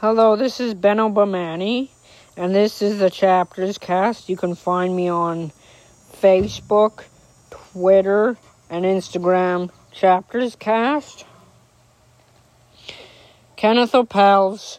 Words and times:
Hello, 0.00 0.36
this 0.36 0.60
is 0.60 0.74
Ben 0.74 0.98
Obamani, 0.98 1.88
and 2.36 2.54
this 2.54 2.82
is 2.82 3.00
the 3.00 3.10
Chapters 3.10 3.78
Cast. 3.78 4.28
You 4.28 4.36
can 4.36 4.54
find 4.54 4.94
me 4.94 5.08
on 5.08 5.50
Facebook, 6.12 7.02
Twitter, 7.50 8.36
and 8.70 8.84
Instagram. 8.84 9.72
Chapters 9.90 10.54
Cast. 10.54 11.24
Kenneth 13.56 13.92
Oppel's 13.92 14.78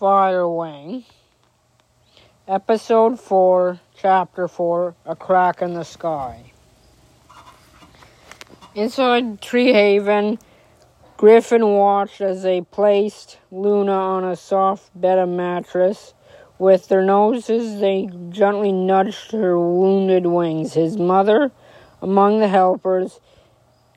Fire 0.00 0.48
Wing. 0.48 1.04
Episode 2.48 3.20
4, 3.20 3.78
Chapter 3.96 4.48
4 4.48 4.96
A 5.04 5.14
Crack 5.14 5.62
in 5.62 5.74
the 5.74 5.84
Sky. 5.84 6.50
Inside 8.74 9.40
Tree 9.40 9.72
Haven, 9.72 10.40
Griffin 11.16 11.66
watched 11.72 12.20
as 12.20 12.42
they 12.42 12.60
placed 12.60 13.38
Luna 13.50 13.92
on 13.92 14.24
a 14.24 14.36
soft 14.36 14.90
bed 15.00 15.18
of 15.18 15.30
mattress. 15.30 16.12
With 16.58 16.88
their 16.88 17.02
noses, 17.02 17.80
they 17.80 18.10
gently 18.28 18.70
nudged 18.70 19.32
her 19.32 19.58
wounded 19.58 20.26
wings. 20.26 20.74
His 20.74 20.98
mother, 20.98 21.52
among 22.02 22.40
the 22.40 22.48
helpers, 22.48 23.20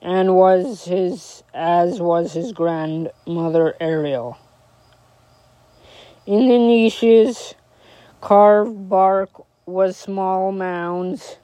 and 0.02 0.38
was 0.38 0.86
his 0.86 1.44
as 1.54 2.00
was 2.00 2.34
his 2.34 2.54
grandmother 2.54 3.76
Ariel. 3.82 4.38
In 6.26 6.48
the 6.48 6.58
niches, 6.58 7.54
carved 8.22 8.88
bark 8.88 9.30
was 9.66 9.98
small 9.98 10.54
mounds 10.54 11.38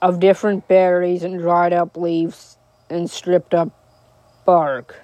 of 0.00 0.20
different 0.20 0.68
berries 0.68 1.24
and 1.24 1.40
dried 1.40 1.72
up 1.72 1.96
leaves 1.96 2.58
and 2.88 3.10
stripped 3.10 3.54
up 3.54 3.72
bark. 4.48 5.02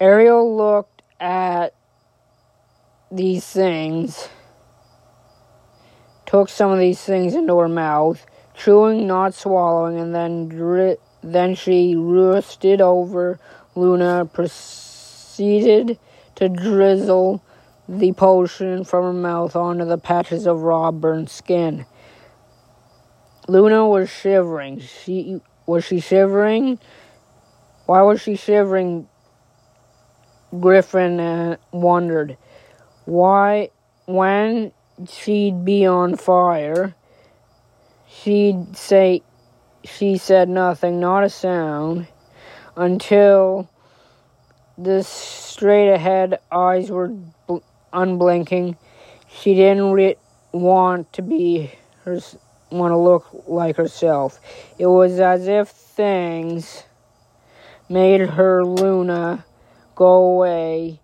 Ariel 0.00 0.56
looked 0.56 1.02
at 1.20 1.74
these 3.12 3.44
things, 3.44 4.30
took 6.24 6.48
some 6.48 6.70
of 6.70 6.78
these 6.78 7.02
things 7.02 7.34
into 7.34 7.58
her 7.58 7.68
mouth, 7.68 8.24
chewing, 8.54 9.06
not 9.06 9.34
swallowing, 9.34 9.98
and 9.98 10.14
then 10.14 10.48
dri- 10.48 10.96
then 11.22 11.54
she 11.54 11.94
roosted 11.94 12.80
over 12.80 13.38
Luna, 13.74 14.24
proceeded 14.32 15.98
to 16.36 16.48
drizzle 16.48 17.44
the 17.86 18.12
potion 18.12 18.82
from 18.82 19.04
her 19.04 19.12
mouth 19.12 19.54
onto 19.54 19.84
the 19.84 19.98
patches 19.98 20.46
of 20.46 20.62
raw 20.62 20.90
burnt 20.90 21.28
skin. 21.28 21.84
Luna 23.46 23.86
was 23.86 24.08
shivering. 24.08 24.80
She 24.80 25.42
was 25.66 25.84
she 25.84 26.00
shivering? 26.00 26.78
Why 27.86 28.02
was 28.02 28.20
she 28.20 28.36
shivering? 28.36 29.08
Griffin 30.60 31.20
uh, 31.20 31.56
wondered. 31.72 32.36
Why, 33.04 33.70
when 34.06 34.72
she'd 35.08 35.64
be 35.64 35.86
on 35.86 36.16
fire, 36.16 36.94
she'd 38.08 38.76
say, 38.76 39.22
she 39.84 40.18
said 40.18 40.48
nothing, 40.48 40.98
not 40.98 41.22
a 41.24 41.30
sound, 41.30 42.08
until 42.76 43.68
the 44.76 45.02
straight 45.04 45.92
ahead 45.92 46.38
eyes 46.50 46.90
were 46.90 47.08
bl- 47.46 47.58
unblinking. 47.92 48.76
She 49.28 49.54
didn't 49.54 49.92
re- 49.92 50.16
want 50.52 51.12
to 51.14 51.22
be 51.22 51.72
her, 52.04 52.20
want 52.70 52.92
to 52.92 52.96
look 52.96 53.26
like 53.46 53.76
herself. 53.76 54.40
It 54.78 54.86
was 54.86 55.20
as 55.20 55.46
if 55.46 55.68
things 55.68 56.85
made 57.88 58.20
her 58.20 58.64
Luna 58.64 59.44
go 59.94 60.14
away 60.14 61.00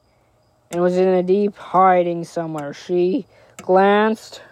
and 0.71 0.81
was 0.81 0.97
in 0.97 1.09
a 1.09 1.23
deep 1.23 1.57
hiding 1.57 2.25
somewhere. 2.25 2.73
She 2.73 3.27
glanced 3.59 4.43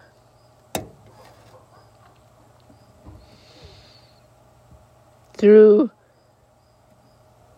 through 5.36 5.90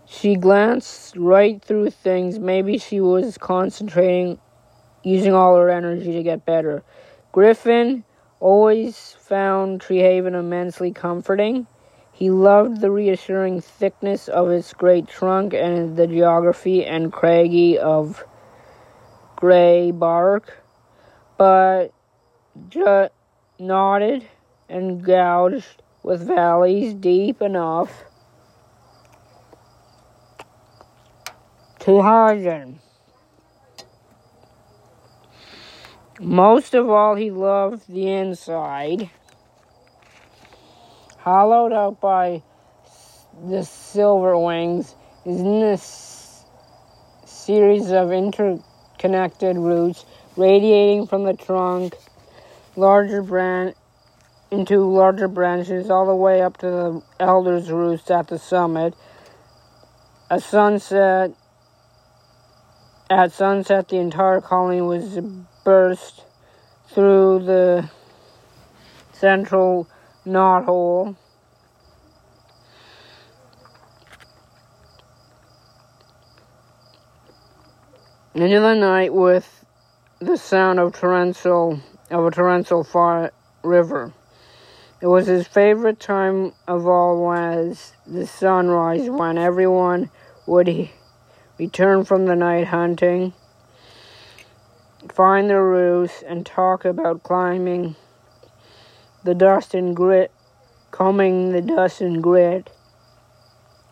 she 0.07 0.37
glanced 0.37 1.17
right 1.17 1.61
through 1.61 1.91
things. 1.91 2.39
Maybe 2.39 2.79
she 2.79 3.01
was 3.01 3.39
concentrating, 3.39 4.39
using 5.03 5.33
all 5.33 5.57
her 5.57 5.71
energy 5.71 6.13
to 6.13 6.23
get 6.23 6.45
better. 6.45 6.85
Griffin 7.33 8.05
always 8.39 9.17
found 9.19 9.81
Treehaven 9.81 10.39
immensely 10.39 10.93
comforting. 10.93 11.67
He 12.23 12.31
loved 12.31 12.81
the 12.81 12.93
reassuring 12.93 13.61
thickness 13.63 14.29
of 14.29 14.49
its 14.49 14.73
great 14.75 15.09
trunk 15.09 15.55
and 15.55 15.97
the 15.97 16.07
geography 16.07 16.87
and 16.87 17.13
craggy 17.13 17.77
of 17.77 18.23
gray 19.35 19.91
bark, 19.91 20.63
but 21.37 21.89
just 22.69 23.13
nodded 23.59 24.25
and 24.69 25.05
gouged 25.05 25.83
with 26.05 26.25
valleys 26.25 26.95
deep 26.95 27.43
enough 27.43 28.05
to 31.81 32.03
hide 32.03 32.47
in. 32.47 32.79
Most 36.21 36.73
of 36.73 36.89
all, 36.89 37.17
he 37.17 37.33
loved 37.33 37.93
the 37.93 38.09
inside 38.09 39.11
hollowed 41.23 41.73
out 41.73 42.01
by 42.01 42.43
the 43.49 43.63
silver 43.63 44.37
wings, 44.37 44.95
is 45.25 45.41
in 45.41 45.61
this 45.61 46.45
series 47.25 47.91
of 47.91 48.13
interconnected 48.13 49.57
roots 49.57 50.05
radiating 50.37 51.07
from 51.07 51.25
the 51.25 51.35
trunk, 51.35 51.95
larger 52.77 53.23
branch 53.23 53.77
into 54.51 54.81
larger 54.81 55.29
branches 55.29 55.89
all 55.89 56.07
the 56.07 56.15
way 56.15 56.43
up 56.43 56.59
to 56.59 56.67
the 56.67 57.03
elder's 57.21 57.71
roost 57.71 58.11
at 58.11 58.29
the 58.29 58.39
summit. 58.39 58.95
A 60.29 60.41
sunset 60.41 61.31
at 63.09 63.33
sunset 63.33 63.89
the 63.89 63.97
entire 63.97 64.41
colony 64.41 64.81
was 64.81 65.19
burst 65.65 66.25
through 66.89 67.45
the 67.45 67.89
central 69.13 69.89
knothole. 70.27 71.17
Into 78.35 78.61
the 78.61 78.75
night 78.75 79.13
with 79.13 79.65
the 80.21 80.37
sound 80.37 80.79
of 80.79 80.95
torrential 80.95 81.81
of 82.11 82.27
a 82.27 82.31
torrential 82.31 82.85
far 82.85 83.33
river. 83.63 84.13
It 85.01 85.07
was 85.07 85.27
his 85.27 85.49
favorite 85.49 85.99
time 85.99 86.53
of 86.69 86.87
all 86.87 87.21
was 87.21 87.93
the 88.07 88.27
sunrise 88.27 89.11
when 89.11 89.37
everyone 89.37 90.11
would 90.47 90.69
he 90.69 90.93
return 91.59 92.05
from 92.05 92.27
the 92.27 92.37
night 92.37 92.69
hunting, 92.69 93.33
find 95.13 95.51
their 95.51 95.65
roost, 95.65 96.23
and 96.23 96.47
talk 96.47 96.85
about 96.85 97.23
climbing 97.23 97.97
the 99.25 99.35
dust 99.35 99.75
and 99.75 99.95
grit, 99.95 100.31
combing 100.91 101.53
the 101.53 101.63
dust 101.63 102.01
and 102.01 102.23
grit 102.23 102.71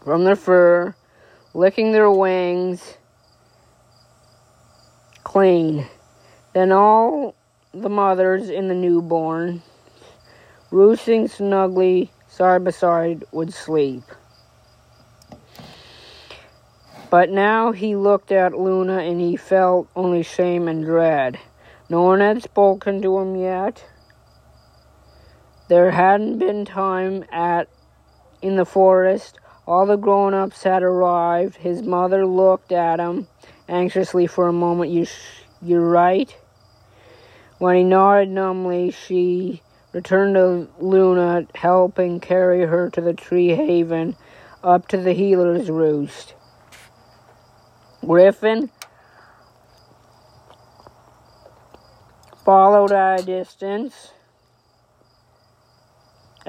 from 0.03 0.25
their 0.25 0.37
fur, 0.37 0.95
licking 1.55 1.93
their 1.93 2.11
wings 2.11 2.97
clean. 5.25 5.87
Then 6.55 6.73
all 6.73 7.35
the 7.73 7.89
mothers 7.89 8.49
and 8.49 8.69
the 8.69 8.75
newborn, 8.75 9.63
roosting 10.71 11.29
snugly 11.29 12.11
side 12.29 12.65
by 12.65 12.71
side, 12.73 13.25
would 13.31 13.53
sleep. 13.53 14.03
But 17.11 17.31
now 17.31 17.73
he 17.73 17.97
looked 17.97 18.31
at 18.33 18.59
Luna 18.59 18.99
and 18.99 19.21
he 19.21 19.37
felt 19.37 19.89
only 19.97 20.23
shame 20.23 20.69
and 20.69 20.85
dread. 20.85 21.39
No 21.89 22.03
one 22.03 22.21
had 22.21 22.43
spoken 22.43 23.03
to 23.03 23.19
him 23.19 23.37
yet. 23.37 23.85
There 25.71 25.93
hadn't 25.93 26.39
been 26.39 26.65
time 26.65 27.25
at 27.31 27.69
in 28.43 28.57
the 28.57 28.65
forest. 28.65 29.39
All 29.69 29.87
the 29.87 29.95
grown-ups 29.95 30.65
had 30.65 30.83
arrived. 30.83 31.59
His 31.59 31.81
mother 31.81 32.27
looked 32.27 32.73
at 32.73 32.99
him 32.99 33.29
anxiously 33.69 34.27
for 34.27 34.49
a 34.49 34.53
moment. 34.53 34.91
You 34.91 35.05
sh- 35.05 35.45
you're 35.63 35.89
right. 35.89 36.37
When 37.59 37.77
he 37.77 37.85
nodded 37.85 38.31
numbly, 38.31 38.91
she 38.91 39.63
returned 39.93 40.35
to 40.35 40.67
Luna, 40.81 41.47
helping 41.55 42.19
carry 42.19 42.67
her 42.67 42.91
to 42.91 43.01
the 43.01 43.15
tree 43.15 43.51
haven 43.51 44.17
up 44.65 44.89
to 44.89 44.97
the 44.97 45.13
healer's 45.13 45.71
roost. 45.71 46.35
Griffin 48.05 48.71
followed 52.45 52.91
at 52.91 53.21
a 53.21 53.25
distance 53.25 54.11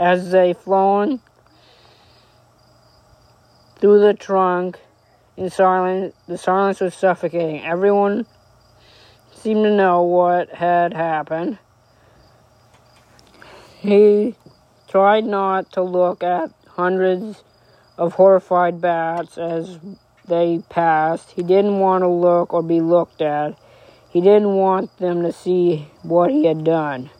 as 0.01 0.31
they 0.31 0.51
flown 0.51 1.21
through 3.79 3.99
the 3.99 4.15
trunk 4.15 4.79
in 5.37 5.47
silence. 5.47 6.15
The 6.27 6.39
silence 6.39 6.79
was 6.79 6.95
suffocating. 6.95 7.61
Everyone 7.61 8.25
seemed 9.31 9.63
to 9.63 9.75
know 9.75 10.01
what 10.01 10.49
had 10.49 10.93
happened. 10.93 11.59
He 13.77 14.35
tried 14.87 15.25
not 15.25 15.71
to 15.73 15.83
look 15.83 16.23
at 16.23 16.49
hundreds 16.67 17.43
of 17.95 18.13
horrified 18.13 18.81
bats 18.81 19.37
as 19.37 19.77
they 20.27 20.63
passed. 20.69 21.31
He 21.31 21.43
didn't 21.43 21.77
want 21.77 22.01
to 22.01 22.07
look 22.07 22.55
or 22.55 22.63
be 22.63 22.81
looked 22.81 23.21
at. 23.21 23.55
He 24.09 24.19
didn't 24.19 24.55
want 24.55 24.97
them 24.97 25.21
to 25.21 25.31
see 25.31 25.91
what 26.01 26.31
he 26.31 26.45
had 26.45 26.63
done. 26.63 27.11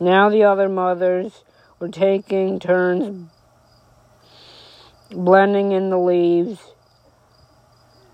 Now 0.00 0.28
the 0.28 0.44
other 0.44 0.68
mothers 0.68 1.42
were 1.80 1.88
taking 1.88 2.60
turns 2.60 3.28
blending 5.10 5.72
in 5.72 5.90
the 5.90 5.98
leaves, 5.98 6.60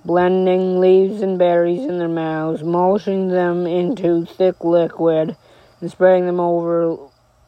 blending 0.05 0.81
leaves 0.81 1.21
and 1.21 1.39
berries 1.39 1.85
in 1.85 1.99
their 1.99 2.09
mouths, 2.09 2.63
motioning 2.63 3.29
them 3.29 3.67
into 3.67 4.25
thick 4.25 4.63
liquid, 4.65 5.37
and 5.81 5.91
spreading 5.91 6.27
them 6.27 6.41
over 6.41 6.97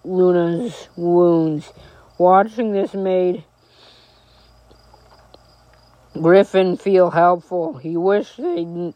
Luna's 0.04 0.88
wounds. 0.96 1.72
Watching 2.18 2.72
this 2.72 2.94
made 2.94 3.44
Griffin 6.12 6.76
feel 6.76 7.10
helpful. 7.10 7.76
He 7.76 7.96
wished 7.96 8.36
they'd 8.38 8.94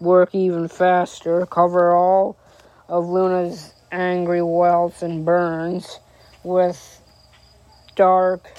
work 0.00 0.34
even 0.34 0.68
faster, 0.68 1.44
cover 1.46 1.92
all 1.94 2.36
of 2.88 3.06
Luna's 3.06 3.74
angry 3.92 4.42
welts 4.42 5.02
and 5.02 5.24
burns 5.24 6.00
with 6.42 7.00
dark, 7.94 8.50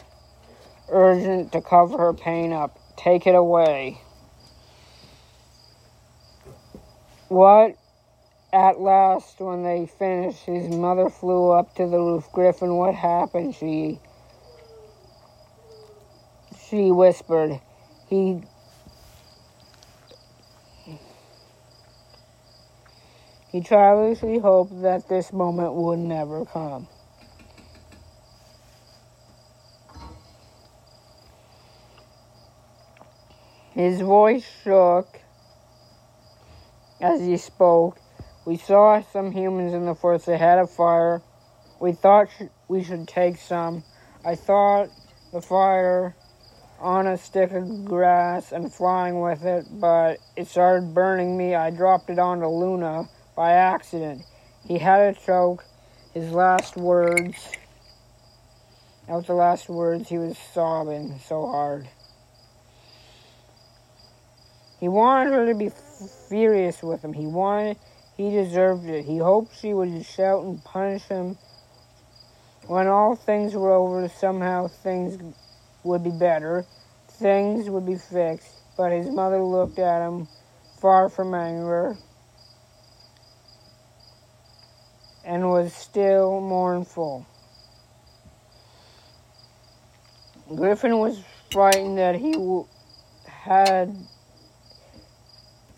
urgent 0.89 1.51
to 1.51 1.61
cover 1.61 1.97
her 1.97 2.13
pain 2.13 2.53
up. 2.53 2.79
Take 2.95 3.27
it 3.27 3.35
away. 3.35 3.99
What? 7.27 7.75
At 8.53 8.79
last, 8.79 9.39
when 9.39 9.63
they 9.63 9.87
finished, 9.87 10.45
his 10.45 10.69
mother 10.69 11.09
flew 11.09 11.49
up 11.49 11.73
to 11.75 11.87
the 11.87 11.97
roof. 11.97 12.29
Griffin, 12.31 12.75
what 12.75 12.93
happened? 12.93 13.55
She. 13.55 13.99
She 16.69 16.91
whispered. 16.91 17.59
He 18.07 18.43
He 23.53 23.61
tirelessly 23.61 24.39
hoped 24.39 24.81
that 24.81 25.07
this 25.07 25.31
moment 25.31 25.75
would 25.75 25.99
never 25.99 26.43
come. 26.43 26.87
His 33.75 34.01
voice 34.01 34.43
shook 34.63 35.19
as 36.99 37.21
he 37.21 37.37
spoke. 37.37 37.99
We 38.43 38.57
saw 38.57 39.03
some 39.03 39.31
humans 39.31 39.75
in 39.75 39.85
the 39.85 39.93
forest. 39.93 40.25
They 40.25 40.39
had 40.39 40.57
a 40.57 40.65
fire. 40.65 41.21
We 41.79 41.91
thought 41.91 42.29
sh- 42.35 42.49
we 42.67 42.83
should 42.83 43.07
take 43.07 43.37
some. 43.37 43.83
I 44.25 44.33
thought 44.33 44.89
the 45.31 45.43
fire 45.43 46.15
on 46.79 47.05
a 47.05 47.17
stick 47.17 47.51
of 47.51 47.85
grass 47.85 48.51
and 48.51 48.73
flying 48.73 49.21
with 49.21 49.43
it, 49.43 49.67
but 49.79 50.17
it 50.35 50.47
started 50.47 50.95
burning 50.95 51.37
me. 51.37 51.53
I 51.53 51.69
dropped 51.69 52.09
it 52.09 52.17
onto 52.17 52.47
Luna 52.47 53.09
by 53.35 53.53
accident. 53.53 54.23
He 54.67 54.77
had 54.77 55.15
a 55.15 55.19
choke. 55.19 55.65
His 56.13 56.31
last 56.31 56.77
words. 56.77 57.35
Was 59.07 59.27
the 59.27 59.33
last 59.33 59.67
words. 59.67 60.09
He 60.09 60.17
was 60.17 60.37
sobbing 60.37 61.19
so 61.27 61.45
hard. 61.47 61.87
He 64.79 64.87
wanted 64.87 65.31
her 65.31 65.45
to 65.47 65.55
be 65.55 65.71
furious 66.29 66.83
with 66.83 67.03
him. 67.03 67.13
He 67.13 67.25
wanted, 67.25 67.77
he 68.17 68.29
deserved 68.31 68.85
it. 68.85 69.05
He 69.05 69.17
hoped 69.17 69.55
she 69.57 69.73
would 69.73 70.05
shout 70.05 70.43
and 70.43 70.63
punish 70.63 71.03
him. 71.03 71.37
When 72.67 72.87
all 72.87 73.15
things 73.15 73.55
were 73.55 73.71
over, 73.71 74.07
somehow 74.09 74.67
things 74.67 75.17
would 75.83 76.03
be 76.03 76.11
better. 76.11 76.65
Things 77.07 77.69
would 77.69 77.85
be 77.85 77.95
fixed. 77.95 78.59
But 78.75 78.91
his 78.91 79.07
mother 79.07 79.41
looked 79.41 79.79
at 79.79 80.05
him, 80.05 80.27
far 80.81 81.09
from 81.09 81.33
anger. 81.33 81.97
And 85.23 85.49
was 85.49 85.73
still 85.73 86.41
mournful. 86.41 87.25
Griffin 90.55 90.99
was 90.99 91.23
frightened 91.51 91.97
that 91.97 92.15
he 92.15 92.35
had 93.25 93.95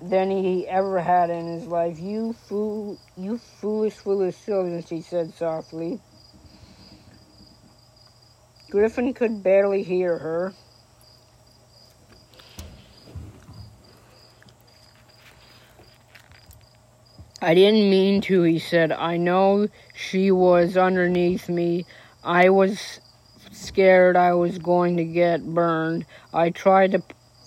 than 0.01 0.29
he 0.29 0.67
ever 0.67 0.99
had 0.99 1.29
in 1.29 1.47
his 1.47 1.67
life. 1.67 1.99
You 1.99 2.33
fool, 2.33 2.99
you 3.17 3.37
foolish, 3.37 3.93
foolish 3.93 4.43
children, 4.45 4.83
she 4.83 5.01
said 5.01 5.33
softly. 5.33 5.99
Griffin 8.69 9.13
could 9.13 9.43
barely 9.43 9.83
hear 9.83 10.17
her. 10.17 10.53
I 17.45 17.53
didn't 17.53 17.91
mean 17.91 18.21
to, 18.21 18.41
he 18.41 18.57
said. 18.57 18.91
I 18.91 19.17
know 19.17 19.67
she 19.93 20.31
was 20.31 20.75
underneath 20.75 21.47
me. 21.47 21.85
I 22.23 22.49
was 22.49 22.99
scared 23.51 24.15
I 24.15 24.33
was 24.33 24.57
going 24.57 24.97
to 24.97 25.03
get 25.05 25.45
burned. 25.45 26.07
I 26.33 26.49
tried 26.49 26.93
to 26.93 27.03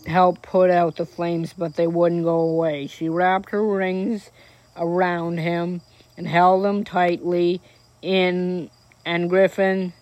help 0.07 0.41
put 0.41 0.71
out 0.71 0.95
the 0.95 1.05
flames, 1.05 1.53
but 1.53 1.75
they 1.75 1.89
wouldn't 1.89 2.23
go 2.23 2.39
away. 2.39 2.87
She 2.87 3.09
wrapped 3.09 3.51
her 3.51 3.67
rings 3.67 4.31
around 4.77 5.39
him 5.39 5.81
and 6.17 6.29
held 6.29 6.65
them 6.65 6.85
tightly 6.85 7.61
in, 8.01 8.71
and 9.05 9.29
Griffin 9.29 9.95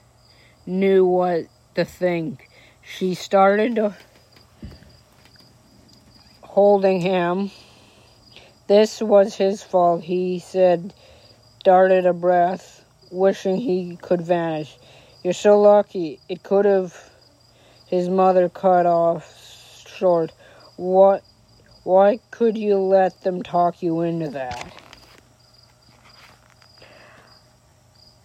knew 0.66 1.06
what 1.06 1.46
to 1.74 1.86
think. 1.86 2.50
She 2.82 3.14
started 3.14 3.94
holding 6.42 7.00
him 7.00 7.50
this 8.68 9.00
was 9.00 9.34
his 9.36 9.62
fault, 9.62 10.02
he 10.02 10.38
said, 10.38 10.92
darted 11.62 12.06
a 12.06 12.12
breath, 12.12 12.84
wishing 13.10 13.56
he 13.56 13.96
could 13.96 14.22
vanish. 14.22 14.76
You're 15.22 15.32
so 15.32 15.60
lucky. 15.60 16.20
It 16.28 16.42
could 16.42 16.64
have. 16.64 16.94
His 17.86 18.08
mother 18.08 18.48
cut 18.48 18.86
off 18.86 19.86
short. 19.86 20.32
What? 20.76 21.22
Why 21.84 22.18
could 22.32 22.58
you 22.58 22.78
let 22.78 23.22
them 23.22 23.42
talk 23.42 23.82
you 23.82 24.00
into 24.00 24.28
that? 24.30 24.72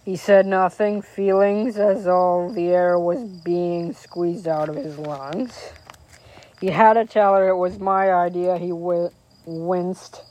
He 0.04 0.16
said 0.16 0.46
nothing, 0.46 1.00
feelings 1.00 1.76
as 1.76 2.08
all 2.08 2.50
the 2.50 2.70
air 2.70 2.98
was 2.98 3.22
being 3.44 3.92
squeezed 3.92 4.48
out 4.48 4.68
of 4.68 4.74
his 4.74 4.98
lungs. 4.98 5.72
He 6.60 6.68
had 6.68 6.94
to 6.94 7.04
tell 7.04 7.34
her 7.34 7.48
it 7.48 7.56
was 7.56 7.78
my 7.78 8.12
idea. 8.12 8.58
He 8.58 8.72
winced. 9.46 10.22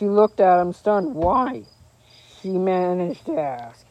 She 0.00 0.08
looked 0.08 0.40
at 0.40 0.58
him 0.58 0.72
stunned. 0.72 1.14
Why? 1.14 1.64
She 2.40 2.52
managed 2.52 3.26
to 3.26 3.38
ask. 3.38 3.84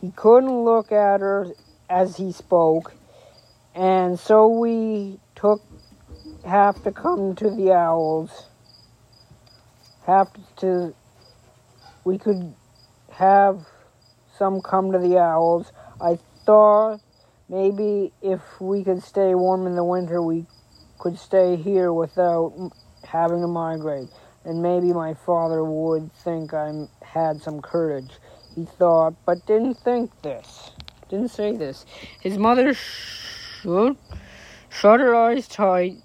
He 0.00 0.10
couldn't 0.10 0.64
look 0.64 0.90
at 0.90 1.20
her 1.20 1.48
as 1.90 2.16
he 2.16 2.32
spoke, 2.32 2.94
and 3.74 4.18
so 4.18 4.48
we 4.48 5.20
took 5.34 5.60
have 6.46 6.82
to 6.84 6.90
come 6.90 7.34
to 7.36 7.50
the 7.50 7.72
owls. 7.72 8.46
Have 10.06 10.28
to 10.60 10.94
we 12.04 12.16
could 12.16 12.54
have 13.10 13.66
some 14.38 14.62
come 14.62 14.92
to 14.92 14.98
the 14.98 15.18
owls. 15.18 15.72
I 16.00 16.18
thought 16.46 17.02
maybe 17.50 18.14
if 18.22 18.40
we 18.62 18.82
could 18.82 19.02
stay 19.02 19.34
warm 19.34 19.66
in 19.66 19.76
the 19.76 19.84
winter, 19.84 20.22
we 20.22 20.46
could 20.98 21.18
stay 21.18 21.56
here 21.56 21.92
without 21.92 22.54
having 23.04 23.42
to 23.42 23.46
migrate 23.46 24.08
and 24.44 24.62
maybe 24.62 24.92
my 24.92 25.14
father 25.14 25.64
would 25.64 26.12
think 26.12 26.54
I 26.54 26.86
had 27.02 27.42
some 27.42 27.60
courage. 27.60 28.10
He 28.54 28.64
thought, 28.64 29.14
but 29.26 29.46
didn't 29.46 29.74
think 29.74 30.10
this. 30.22 30.70
Didn't 31.08 31.30
say 31.30 31.56
this. 31.56 31.84
His 32.20 32.38
mother 32.38 32.74
shut, 32.74 33.96
shut 34.68 35.00
her 35.00 35.14
eyes 35.14 35.46
tight, 35.46 35.98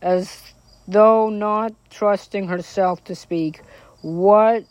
as 0.00 0.54
though 0.88 1.28
not 1.28 1.72
trusting 1.90 2.48
herself 2.48 3.04
to 3.04 3.14
speak. 3.14 3.62
What? 4.00 4.64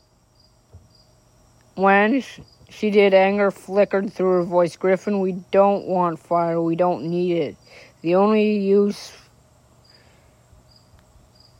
When 1.75 2.23
she 2.69 2.89
did, 2.89 3.13
anger 3.13 3.51
flickered 3.51 4.11
through 4.11 4.37
her 4.37 4.43
voice. 4.43 4.75
Griffin, 4.75 5.19
we 5.19 5.33
don't 5.51 5.85
want 5.85 6.19
fire. 6.19 6.61
We 6.61 6.75
don't 6.75 7.05
need 7.05 7.37
it. 7.37 7.55
The 8.01 8.15
only 8.15 8.57
use 8.57 9.13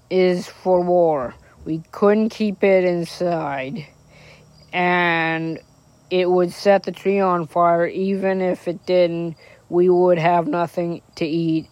is 0.10 0.48
for 0.48 0.82
war 0.82 1.36
we 1.66 1.82
couldn't 1.92 2.30
keep 2.30 2.64
it 2.64 2.84
inside 2.84 3.86
and 4.74 5.60
it 6.10 6.30
would 6.30 6.52
set 6.52 6.84
the 6.84 6.92
tree 6.92 7.20
on 7.20 7.48
fire 7.48 7.88
even 7.88 8.42
if 8.42 8.68
it 8.68 8.86
didn't 8.86 9.36
we 9.70 9.88
would 9.88 10.18
have 10.18 10.48
nothing 10.48 11.02
to 11.16 11.26
eat 11.26 11.68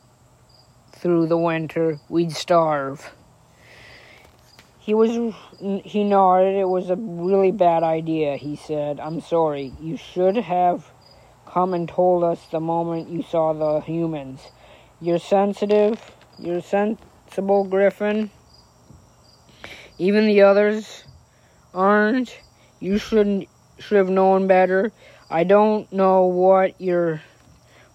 through 0.99 1.27
the 1.27 1.37
winter. 1.37 1.99
We'd 2.09 2.31
starve. 2.31 3.13
He 4.79 4.93
was 4.93 5.33
he 5.83 6.03
nodded. 6.03 6.55
It 6.55 6.67
was 6.67 6.89
a 6.89 6.95
really 6.95 7.51
bad 7.51 7.83
idea, 7.83 8.37
he 8.37 8.55
said. 8.55 8.99
I'm 8.99 9.21
sorry. 9.21 9.73
You 9.81 9.97
should 9.97 10.37
have 10.37 10.91
come 11.45 11.73
and 11.73 11.87
told 11.87 12.23
us 12.23 12.45
the 12.51 12.59
moment 12.59 13.09
you 13.09 13.21
saw 13.21 13.53
the 13.53 13.81
humans. 13.81 14.41
You're 15.01 15.19
sensitive. 15.19 15.99
You're 16.37 16.61
sensible, 16.61 17.65
Griffin. 17.65 18.31
Even 19.99 20.27
the 20.27 20.41
others 20.41 21.03
aren't. 21.73 22.39
You 22.79 22.97
shouldn't 22.97 23.49
should 23.79 23.97
have 23.97 24.09
known 24.09 24.47
better. 24.47 24.93
I 25.29 25.43
don't 25.43 25.91
know 25.91 26.23
what 26.23 26.79
you're 26.79 27.21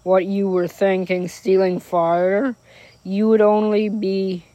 what 0.03 0.25
you 0.25 0.47
were 0.47 0.67
thinking 0.67 1.27
stealing 1.27 1.79
fire. 1.79 2.55
You 3.03 3.27
would 3.29 3.41
only 3.41 3.89
be 3.89 4.45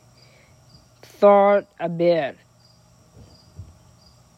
thought 1.02 1.66
a 1.80 1.88
bit. 1.88 2.38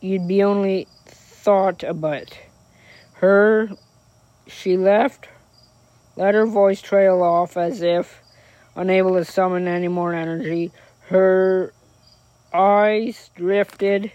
You'd 0.01 0.27
be 0.27 0.43
only 0.43 0.89
thought 1.07 1.83
a 1.83 1.93
bit. 1.93 2.39
Her 3.17 3.69
she 4.47 4.79
left, 4.79 5.29
let 6.17 6.35
her 6.35 6.47
voice 6.47 6.81
trail 6.81 7.23
off 7.23 7.59
as 7.59 7.83
if 7.83 8.23
unable 8.75 9.17
to 9.17 9.25
summon 9.27 9.69
any 9.69 9.89
more 9.89 10.15
energy. 10.15 10.73
Her 11.09 11.75
eyes 12.55 13.31
drifted 13.35 14.13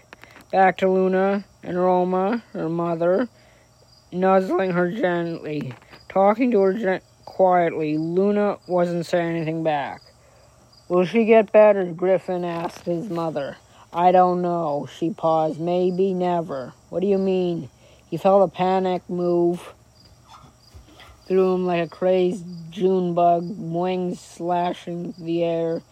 back 0.50 0.78
to 0.78 0.88
Luna 0.88 1.44
and 1.62 1.78
Roma, 1.78 2.42
her 2.52 2.68
mother, 2.68 3.28
nuzzling 4.12 4.70
her 4.70 4.90
gently, 4.90 5.74
talking 6.08 6.50
to 6.52 6.60
her 6.60 6.72
gen- 6.72 7.00
quietly. 7.24 7.98
Luna 7.98 8.58
wasn't 8.66 9.06
saying 9.06 9.36
anything 9.36 9.62
back. 9.62 10.00
Will 10.88 11.04
she 11.04 11.24
get 11.24 11.52
better? 11.52 11.84
Griffin 11.84 12.44
asked 12.44 12.86
his 12.86 13.10
mother. 13.10 13.56
I 13.92 14.12
don't 14.12 14.42
know. 14.42 14.88
She 14.98 15.10
paused. 15.10 15.60
Maybe 15.60 16.14
never. 16.14 16.72
What 16.88 17.00
do 17.00 17.06
you 17.06 17.18
mean? 17.18 17.68
He 18.10 18.16
felt 18.16 18.48
a 18.48 18.52
panic 18.52 19.02
move 19.08 19.74
through 21.26 21.54
him 21.54 21.66
like 21.66 21.86
a 21.86 21.88
crazed 21.88 22.46
June 22.70 23.12
bug, 23.12 23.44
wings 23.58 24.18
slashing 24.18 25.14
the 25.18 25.44
air, 25.44 25.82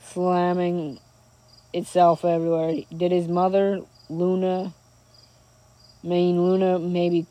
slamming 0.00 0.98
itself 1.74 2.24
everywhere. 2.24 2.76
Did 2.96 3.12
his 3.12 3.28
mother, 3.28 3.80
Luna, 4.08 4.72
mean 6.02 6.40
Luna 6.40 6.78
maybe 6.78 7.26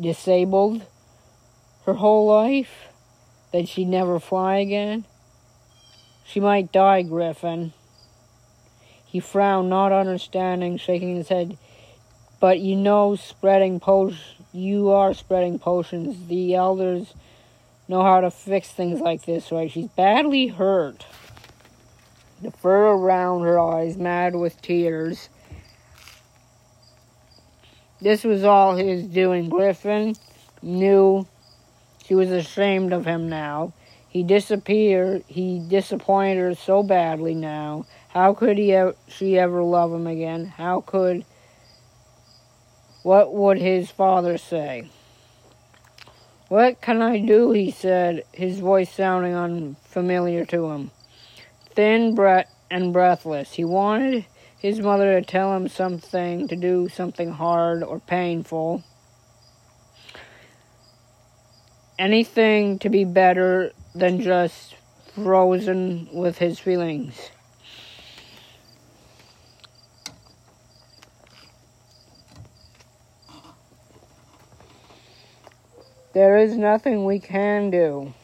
disabled 0.00 0.82
her 1.86 1.94
whole 1.94 2.26
life? 2.26 2.88
That 3.52 3.68
she'd 3.68 3.86
never 3.86 4.18
fly 4.18 4.56
again? 4.56 5.04
She 6.24 6.40
might 6.40 6.72
die, 6.72 7.02
Griffin. 7.02 7.72
He 9.04 9.20
frowned, 9.20 9.70
not 9.70 9.92
understanding, 9.92 10.76
shaking 10.76 11.14
his 11.14 11.28
head. 11.28 11.56
But 12.40 12.58
you 12.58 12.74
know, 12.74 13.14
spreading 13.14 13.78
potions, 13.78 14.20
you 14.52 14.90
are 14.90 15.14
spreading 15.14 15.60
potions. 15.60 16.26
The 16.26 16.54
elders 16.54 17.14
know 17.86 18.02
how 18.02 18.20
to 18.20 18.30
fix 18.30 18.72
things 18.72 19.00
like 19.00 19.24
this, 19.24 19.52
right? 19.52 19.70
She's 19.70 19.88
badly 19.88 20.48
hurt. 20.48 21.06
The 22.44 22.50
fur 22.50 22.88
around 22.88 23.40
her 23.44 23.58
eyes, 23.58 23.96
mad 23.96 24.36
with 24.36 24.60
tears. 24.60 25.30
This 28.02 28.22
was 28.22 28.44
all 28.44 28.76
his 28.76 29.06
doing. 29.06 29.48
Griffin 29.48 30.14
knew 30.60 31.26
she 32.04 32.14
was 32.14 32.30
ashamed 32.30 32.92
of 32.92 33.06
him 33.06 33.30
now. 33.30 33.72
He 34.10 34.22
disappeared. 34.22 35.24
He 35.26 35.58
disappointed 35.58 36.38
her 36.38 36.54
so 36.54 36.82
badly 36.82 37.34
now. 37.34 37.86
How 38.08 38.34
could 38.34 38.58
he 38.58 38.78
she 39.08 39.38
ever 39.38 39.62
love 39.62 39.90
him 39.90 40.06
again? 40.06 40.44
How 40.44 40.82
could 40.82 41.24
what 43.02 43.32
would 43.32 43.56
his 43.56 43.90
father 43.90 44.36
say? 44.36 44.90
What 46.48 46.82
can 46.82 47.00
I 47.00 47.20
do? 47.20 47.52
he 47.52 47.70
said, 47.70 48.24
his 48.32 48.60
voice 48.60 48.92
sounding 48.92 49.34
unfamiliar 49.34 50.44
to 50.44 50.66
him. 50.72 50.90
Thin 51.74 52.14
breath 52.14 52.50
and 52.70 52.92
breathless. 52.92 53.54
He 53.54 53.64
wanted 53.64 54.26
his 54.58 54.80
mother 54.80 55.20
to 55.20 55.26
tell 55.26 55.54
him 55.56 55.68
something, 55.68 56.48
to 56.48 56.56
do 56.56 56.88
something 56.88 57.32
hard 57.32 57.82
or 57.82 58.00
painful. 58.00 58.82
Anything 61.98 62.78
to 62.78 62.88
be 62.88 63.04
better 63.04 63.72
than 63.94 64.20
just 64.20 64.76
frozen 65.14 66.08
with 66.12 66.38
his 66.38 66.58
feelings. 66.58 67.30
There 76.12 76.38
is 76.38 76.56
nothing 76.56 77.04
we 77.04 77.18
can 77.18 77.70
do, 77.70 78.14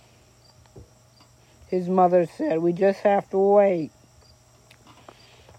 his 1.70 1.88
mother 1.88 2.26
said. 2.26 2.58
We 2.58 2.72
just 2.72 3.00
have 3.00 3.30
to 3.30 3.38
wait. 3.38 3.92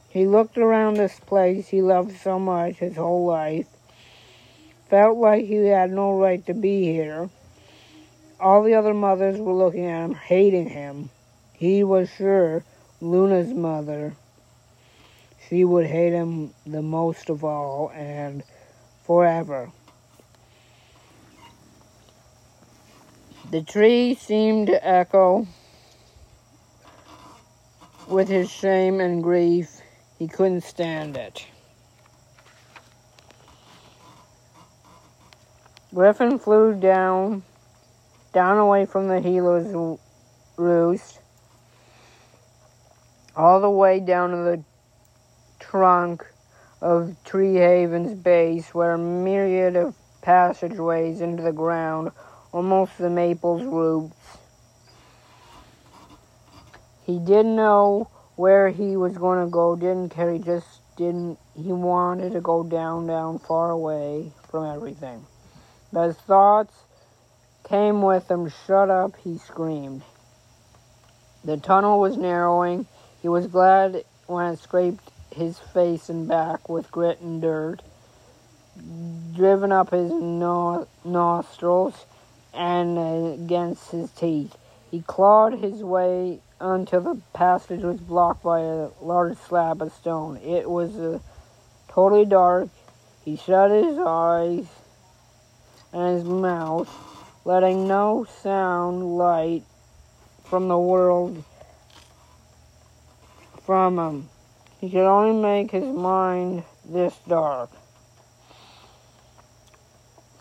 He 0.09 0.27
looked 0.27 0.57
around 0.57 0.95
this 0.95 1.19
place 1.21 1.69
he 1.69 1.81
loved 1.81 2.17
so 2.17 2.37
much 2.37 2.75
his 2.75 2.97
whole 2.97 3.25
life, 3.25 3.67
felt 4.89 5.17
like 5.17 5.45
he 5.45 5.67
had 5.67 5.89
no 5.89 6.17
right 6.17 6.45
to 6.47 6.53
be 6.53 6.83
here. 6.83 7.29
All 8.37 8.61
the 8.61 8.73
other 8.73 8.93
mothers 8.93 9.39
were 9.39 9.53
looking 9.53 9.85
at 9.85 10.03
him, 10.03 10.15
hating 10.15 10.69
him. 10.69 11.09
He 11.53 11.83
was 11.83 12.09
sure 12.09 12.65
Luna's 12.99 13.53
mother, 13.53 14.15
she 15.47 15.63
would 15.63 15.85
hate 15.85 16.11
him 16.11 16.53
the 16.65 16.81
most 16.81 17.29
of 17.29 17.43
all 17.43 17.91
and 17.95 18.43
forever. 19.05 19.71
The 23.49 23.61
tree 23.61 24.15
seemed 24.15 24.67
to 24.67 24.87
echo 24.87 25.47
with 28.11 28.27
his 28.27 28.51
shame 28.51 28.99
and 28.99 29.23
grief. 29.23 29.81
He 30.19 30.27
couldn't 30.27 30.61
stand 30.61 31.17
it. 31.17 31.45
Griffin 35.93 36.37
flew 36.37 36.73
down, 36.73 37.43
down 38.33 38.57
away 38.57 38.85
from 38.85 39.07
the 39.07 39.19
healer's 39.19 39.97
roost, 40.57 41.19
all 43.35 43.59
the 43.59 43.69
way 43.69 43.99
down 43.99 44.31
to 44.31 44.37
the 44.37 44.63
trunk 45.59 46.25
of 46.81 47.15
Tree 47.23 47.55
Haven's 47.55 48.13
base, 48.13 48.73
where 48.73 48.93
a 48.93 48.97
myriad 48.97 49.75
of 49.75 49.95
passageways 50.21 51.21
into 51.21 51.43
the 51.43 51.51
ground 51.51 52.11
almost 52.51 52.97
the 52.97 53.09
maple's 53.09 53.63
roots. 53.63 54.15
He 57.11 57.19
didn't 57.19 57.57
know 57.57 58.07
where 58.37 58.69
he 58.69 58.95
was 58.95 59.17
going 59.17 59.43
to 59.43 59.51
go, 59.51 59.75
didn't 59.75 60.11
care, 60.11 60.31
he 60.31 60.39
just 60.39 60.79
didn't, 60.95 61.37
he 61.61 61.73
wanted 61.73 62.31
to 62.31 62.39
go 62.39 62.63
down, 62.63 63.05
down, 63.05 63.37
far 63.37 63.69
away 63.69 64.31
from 64.49 64.73
everything. 64.73 65.25
But 65.91 66.07
his 66.07 66.15
thoughts 66.15 66.73
came 67.67 68.01
with 68.01 68.31
him, 68.31 68.49
shut 68.65 68.89
up, 68.89 69.17
he 69.17 69.37
screamed. 69.37 70.03
The 71.43 71.57
tunnel 71.57 71.99
was 71.99 72.15
narrowing. 72.15 72.85
He 73.21 73.27
was 73.27 73.45
glad 73.47 74.05
when 74.27 74.53
it 74.53 74.59
scraped 74.59 75.11
his 75.35 75.59
face 75.59 76.07
and 76.07 76.29
back 76.29 76.69
with 76.69 76.93
grit 76.93 77.19
and 77.19 77.41
dirt, 77.41 77.81
driven 79.35 79.73
up 79.73 79.89
his 79.89 80.13
no- 80.13 80.87
nostrils 81.03 82.05
and 82.53 82.97
against 83.33 83.91
his 83.91 84.09
teeth. 84.11 84.55
He 84.89 85.01
clawed 85.01 85.59
his 85.59 85.83
way 85.83 86.39
until 86.61 87.01
the 87.01 87.21
passage 87.33 87.81
was 87.81 87.99
blocked 87.99 88.43
by 88.43 88.59
a 88.59 88.89
large 89.01 89.37
slab 89.37 89.81
of 89.81 89.91
stone. 89.91 90.37
It 90.37 90.69
was 90.69 90.95
uh, 90.95 91.19
totally 91.89 92.25
dark. 92.25 92.69
He 93.25 93.35
shut 93.35 93.71
his 93.71 93.97
eyes 93.97 94.65
and 95.91 96.17
his 96.17 96.23
mouth, 96.23 96.89
letting 97.45 97.87
no 97.87 98.25
sound, 98.41 99.17
light 99.17 99.63
from 100.45 100.67
the 100.67 100.77
world 100.77 101.43
from 103.65 103.97
him. 103.97 104.29
He 104.79 104.89
could 104.89 105.05
only 105.05 105.41
make 105.41 105.71
his 105.71 105.85
mind 105.85 106.63
this 106.85 107.15
dark. 107.27 107.69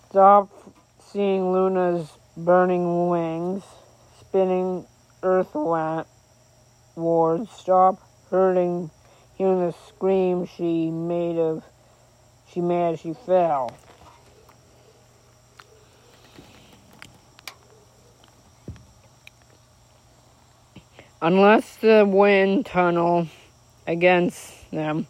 Stop 0.08 0.48
seeing 1.12 1.52
Luna's 1.52 2.10
burning 2.36 3.08
wings 3.08 3.62
spinning 4.30 4.86
Ward 7.00 7.48
hurting, 8.30 8.90
hearing 9.34 9.66
the 9.66 9.74
scream 9.88 10.46
she 10.46 10.90
made 10.90 11.38
of 11.38 11.64
she 12.52 12.60
made 12.60 12.94
as 12.94 13.00
she 13.00 13.14
fell. 13.14 13.70
Unless 21.22 21.76
the 21.76 22.06
wind 22.06 22.66
tunnel 22.66 23.28
against 23.86 24.70
them, 24.70 25.06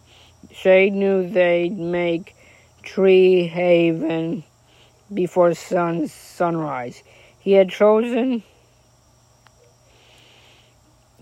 Shade 0.51 0.93
knew 0.93 1.29
they'd 1.29 1.77
make 1.77 2.35
Tree 2.83 3.47
Haven 3.47 4.43
before 5.13 5.53
sun 5.53 6.07
sunrise. 6.07 7.03
He 7.39 7.53
had 7.53 7.69
chosen 7.69 8.43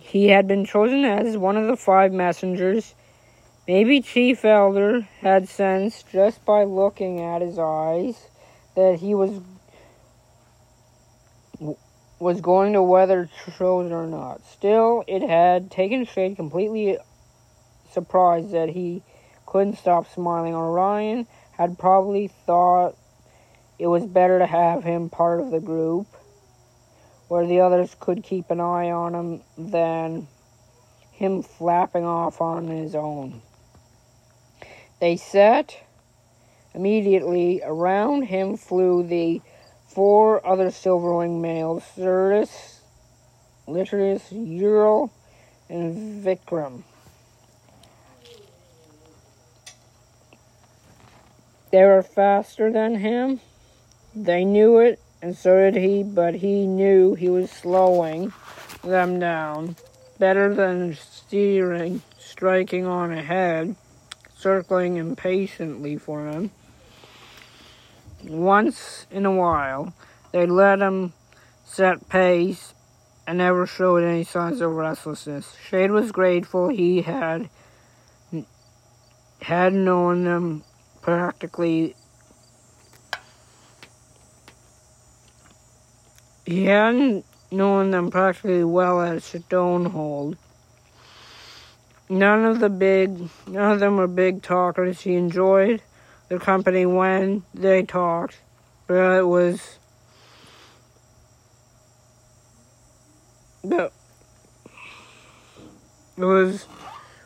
he 0.10 0.30
had 0.30 0.48
been 0.48 0.66
chosen 0.66 1.06
as 1.06 1.38
one 1.38 1.56
of 1.56 1.68
the 1.68 1.78
five 1.78 2.12
messengers. 2.12 2.96
Maybe 3.68 4.02
Chief 4.02 4.44
Elder 4.44 5.02
had 5.22 5.48
sensed 5.48 6.10
just 6.12 6.44
by 6.44 6.64
looking 6.64 7.22
at 7.22 7.44
his 7.44 7.60
eyes 7.60 8.28
that 8.76 8.98
he 9.02 9.14
was 9.14 9.40
was 12.18 12.42
going 12.42 12.74
to 12.74 12.82
whether 12.82 13.30
chosen 13.58 13.92
or 13.92 14.08
not. 14.08 14.44
Still, 14.46 15.04
it 15.08 15.22
had 15.22 15.70
taken 15.70 16.06
Shade 16.06 16.36
completely 16.36 16.98
surprised 17.92 18.52
that 18.52 18.70
he 18.70 19.04
couldn't 19.46 19.78
stop 19.78 20.12
smiling. 20.12 20.56
Orion 20.56 21.28
had 21.52 21.78
probably 21.78 22.30
thought 22.48 22.96
it 23.78 23.88
was 23.88 24.08
better 24.08 24.40
to 24.40 24.48
have 24.48 24.84
him 24.84 25.10
part 25.10 25.40
of 25.40 25.52
the 25.52 25.60
group 25.60 26.08
where 27.30 27.46
the 27.46 27.62
others 27.62 27.96
could 28.00 28.24
keep 28.24 28.52
an 28.52 28.60
eye 28.60 28.92
on 28.92 29.16
him 29.16 29.42
than 29.58 30.28
him 31.12 31.42
flapping 31.44 32.04
off 32.04 32.42
on 32.42 32.68
his 32.68 32.96
own. 32.96 33.42
They 35.00 35.16
set 35.16 35.84
immediately 36.74 37.62
around 37.64 38.24
him 38.24 38.58
flew 38.58 39.04
the 39.04 39.42
four 39.88 40.46
other 40.46 40.68
silverwing 40.68 41.40
males, 41.40 41.84
Certus, 41.96 42.80
Litterus, 43.68 44.24
Ural, 44.32 45.12
and 45.70 46.24
Vikram. 46.26 46.84
They 51.72 51.84
were 51.86 52.02
faster 52.02 52.72
than 52.72 52.96
him. 52.96 53.40
They 54.16 54.44
knew 54.44 54.80
it 54.80 55.00
and 55.22 55.36
so 55.36 55.58
did 55.58 55.76
he, 55.82 56.04
but 56.04 56.36
he 56.36 56.66
knew 56.66 57.14
he 57.14 57.30
was 57.30 57.52
slowing 57.52 58.34
them 58.84 59.20
down 59.20 59.76
better 60.18 60.54
than 60.54 60.94
steering, 60.96 62.02
striking 62.18 62.86
on 62.86 63.12
ahead, 63.12 63.76
circling 64.36 64.98
impatiently 64.98 65.98
for 65.98 66.28
him. 66.28 66.52
Once 68.24 69.06
in 69.10 69.26
a 69.26 69.32
while, 69.32 69.94
they 70.32 70.46
let 70.46 70.80
him 70.80 71.14
set 71.66 72.10
pace 72.10 72.74
and 73.26 73.38
never 73.38 73.66
showed 73.66 74.04
any 74.04 74.24
signs 74.24 74.60
of 74.60 74.72
restlessness. 74.72 75.56
Shade 75.68 75.92
was 75.92 76.12
grateful 76.12 76.70
he 76.70 77.02
had 77.02 77.50
had 79.42 79.74
known 79.74 80.26
them 80.26 80.64
practically 81.02 81.96
He 86.50 86.66
hadn't 86.66 87.26
known 87.52 87.92
them 87.92 88.10
practically 88.10 88.64
well 88.64 89.00
at 89.04 89.18
Stonehold. 89.18 90.36
None 92.10 92.44
of 92.44 92.60
the 92.60 92.70
big, 92.70 93.30
none 93.48 93.74
of 93.74 93.80
them 93.80 93.98
were 93.98 94.08
big 94.08 94.42
talkers. 94.42 95.02
He 95.02 95.14
enjoyed 95.14 95.84
the 96.28 96.40
company 96.40 96.88
when 96.88 97.44
they 97.54 97.84
talked, 97.84 98.40
but 98.88 99.20
it 99.20 99.28
was, 99.28 99.78
but 103.64 103.94
it 106.18 106.26
was. 106.26 106.66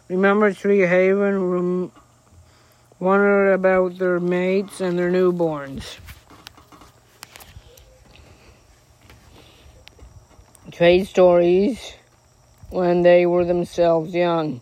Remember 0.09 0.51
Tree 0.51 0.81
Haven. 0.81 1.93
Wondered 2.99 3.53
about 3.53 3.97
their 3.99 4.19
mates 4.19 4.81
and 4.81 4.99
their 4.99 5.09
newborns. 5.09 5.99
Trade 10.73 11.05
stories 11.05 11.93
when 12.71 13.03
they 13.03 13.27
were 13.27 13.45
themselves 13.45 14.11
young. 14.11 14.59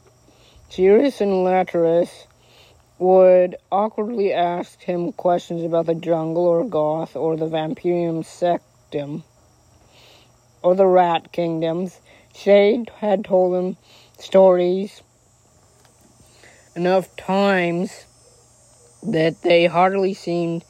Sirius 0.67 1.21
and 1.21 1.45
Latterus 1.45 2.28
would 3.00 3.56
awkwardly 3.71 4.34
ask 4.34 4.82
him 4.82 5.13
questions 5.13 5.63
about 5.63 5.86
the 5.86 5.95
jungle 5.95 6.47
or 6.47 6.65
Goth 6.65 7.15
or 7.15 7.38
the 7.38 7.47
Vampyrum 7.47 8.26
Spectrum 8.26 9.24
or 10.62 10.76
the 10.76 10.86
Rat 10.86 11.32
Kingdoms. 11.32 12.02
Shade 12.36 12.91
had 12.97 13.24
told 13.24 13.56
him 13.56 13.78
stories 14.19 15.02
enough 16.76 17.15
times 17.15 18.06
that 19.02 19.43
they 19.43 19.65
hardly 19.65 20.13
seemed 20.13 20.65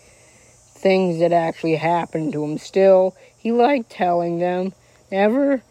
things 0.75 1.17
that 1.17 1.33
actually 1.33 1.77
happened 1.77 2.31
to 2.33 2.43
him. 2.43 2.59
Still, 2.59 3.15
he 3.35 3.51
liked 3.51 3.89
telling 3.89 4.37
them 4.37 4.73
never 5.11 5.61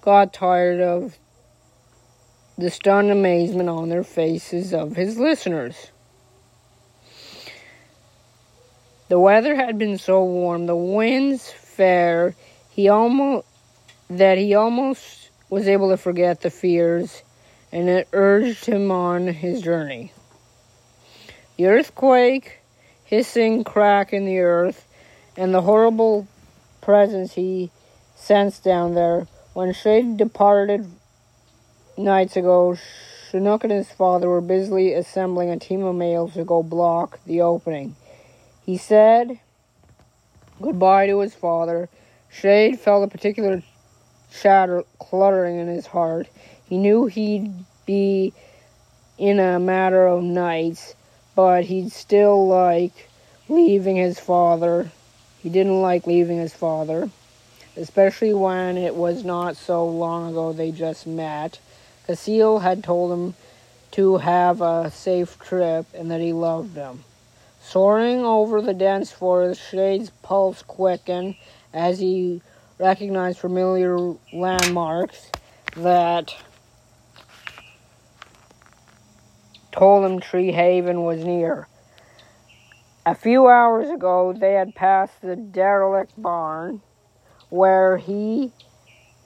got 0.00 0.32
tired 0.32 0.80
of 0.80 1.18
the 2.56 2.70
stunned 2.70 3.10
amazement 3.10 3.68
on 3.68 3.88
their 3.88 4.04
faces 4.04 4.72
of 4.72 4.96
his 4.96 5.18
listeners. 5.18 5.90
The 9.08 9.18
weather 9.18 9.56
had 9.56 9.78
been 9.78 9.98
so 9.98 10.22
warm, 10.22 10.66
the 10.66 10.76
winds 10.76 11.50
fair, 11.50 12.36
he 12.70 12.88
almost 12.88 13.46
that 14.08 14.38
he 14.38 14.54
almost 14.54 15.30
was 15.48 15.66
able 15.66 15.90
to 15.90 15.96
forget 15.96 16.42
the 16.42 16.50
fears, 16.50 17.22
and 17.72 17.88
it 17.88 18.08
urged 18.12 18.66
him 18.66 18.90
on 18.90 19.26
his 19.26 19.62
journey. 19.62 20.12
The 21.56 21.66
earthquake, 21.66 22.60
hissing 23.04 23.64
crack 23.64 24.12
in 24.12 24.26
the 24.26 24.38
earth, 24.38 24.86
and 25.36 25.52
the 25.52 25.62
horrible 25.62 26.28
presence 26.80 27.34
he 27.34 27.70
sense 28.20 28.58
down 28.58 28.94
there. 28.94 29.26
When 29.54 29.72
Shade 29.72 30.16
departed 30.16 30.86
nights 31.96 32.36
ago, 32.36 32.76
Chinook 33.30 33.64
and 33.64 33.72
his 33.72 33.90
father 33.90 34.28
were 34.28 34.40
busily 34.40 34.92
assembling 34.92 35.50
a 35.50 35.58
team 35.58 35.82
of 35.82 35.96
males 35.96 36.34
to 36.34 36.44
go 36.44 36.62
block 36.62 37.18
the 37.24 37.40
opening. 37.40 37.96
He 38.64 38.76
said 38.76 39.40
goodbye 40.60 41.06
to 41.06 41.20
his 41.20 41.34
father. 41.34 41.88
Shade 42.28 42.78
felt 42.78 43.04
a 43.04 43.08
particular 43.08 43.62
chatter 44.30 44.84
cluttering 44.98 45.58
in 45.58 45.68
his 45.68 45.86
heart. 45.86 46.28
He 46.68 46.76
knew 46.76 47.06
he'd 47.06 47.52
be 47.86 48.32
in 49.18 49.40
a 49.40 49.58
matter 49.58 50.06
of 50.06 50.22
nights, 50.22 50.94
but 51.34 51.64
he'd 51.64 51.90
still 51.90 52.46
like 52.46 53.08
leaving 53.48 53.96
his 53.96 54.20
father. 54.20 54.90
He 55.42 55.48
didn't 55.48 55.80
like 55.80 56.06
leaving 56.06 56.38
his 56.38 56.54
father 56.54 57.10
especially 57.76 58.34
when 58.34 58.76
it 58.76 58.94
was 58.94 59.24
not 59.24 59.56
so 59.56 59.86
long 59.86 60.30
ago 60.30 60.52
they 60.52 60.70
just 60.70 61.06
met. 61.06 61.58
Cassiel 62.06 62.60
had 62.60 62.82
told 62.82 63.12
him 63.12 63.34
to 63.92 64.18
have 64.18 64.60
a 64.60 64.90
safe 64.90 65.38
trip 65.38 65.86
and 65.94 66.10
that 66.10 66.20
he 66.20 66.32
loved 66.32 66.76
him. 66.76 67.04
Soaring 67.62 68.24
over 68.24 68.60
the 68.60 68.74
dense 68.74 69.12
forest, 69.12 69.60
Shade's 69.60 70.10
pulse 70.22 70.62
quickened 70.62 71.34
as 71.72 71.98
he 71.98 72.40
recognized 72.78 73.38
familiar 73.38 74.14
landmarks 74.32 75.30
that 75.76 76.34
told 79.70 80.04
him 80.04 80.20
Tree 80.20 80.52
Haven 80.52 81.04
was 81.04 81.24
near. 81.24 81.68
A 83.06 83.14
few 83.14 83.48
hours 83.48 83.88
ago, 83.88 84.32
they 84.32 84.54
had 84.54 84.74
passed 84.74 85.20
the 85.20 85.36
derelict 85.36 86.12
barn 86.20 86.80
where 87.50 87.98
he 87.98 88.52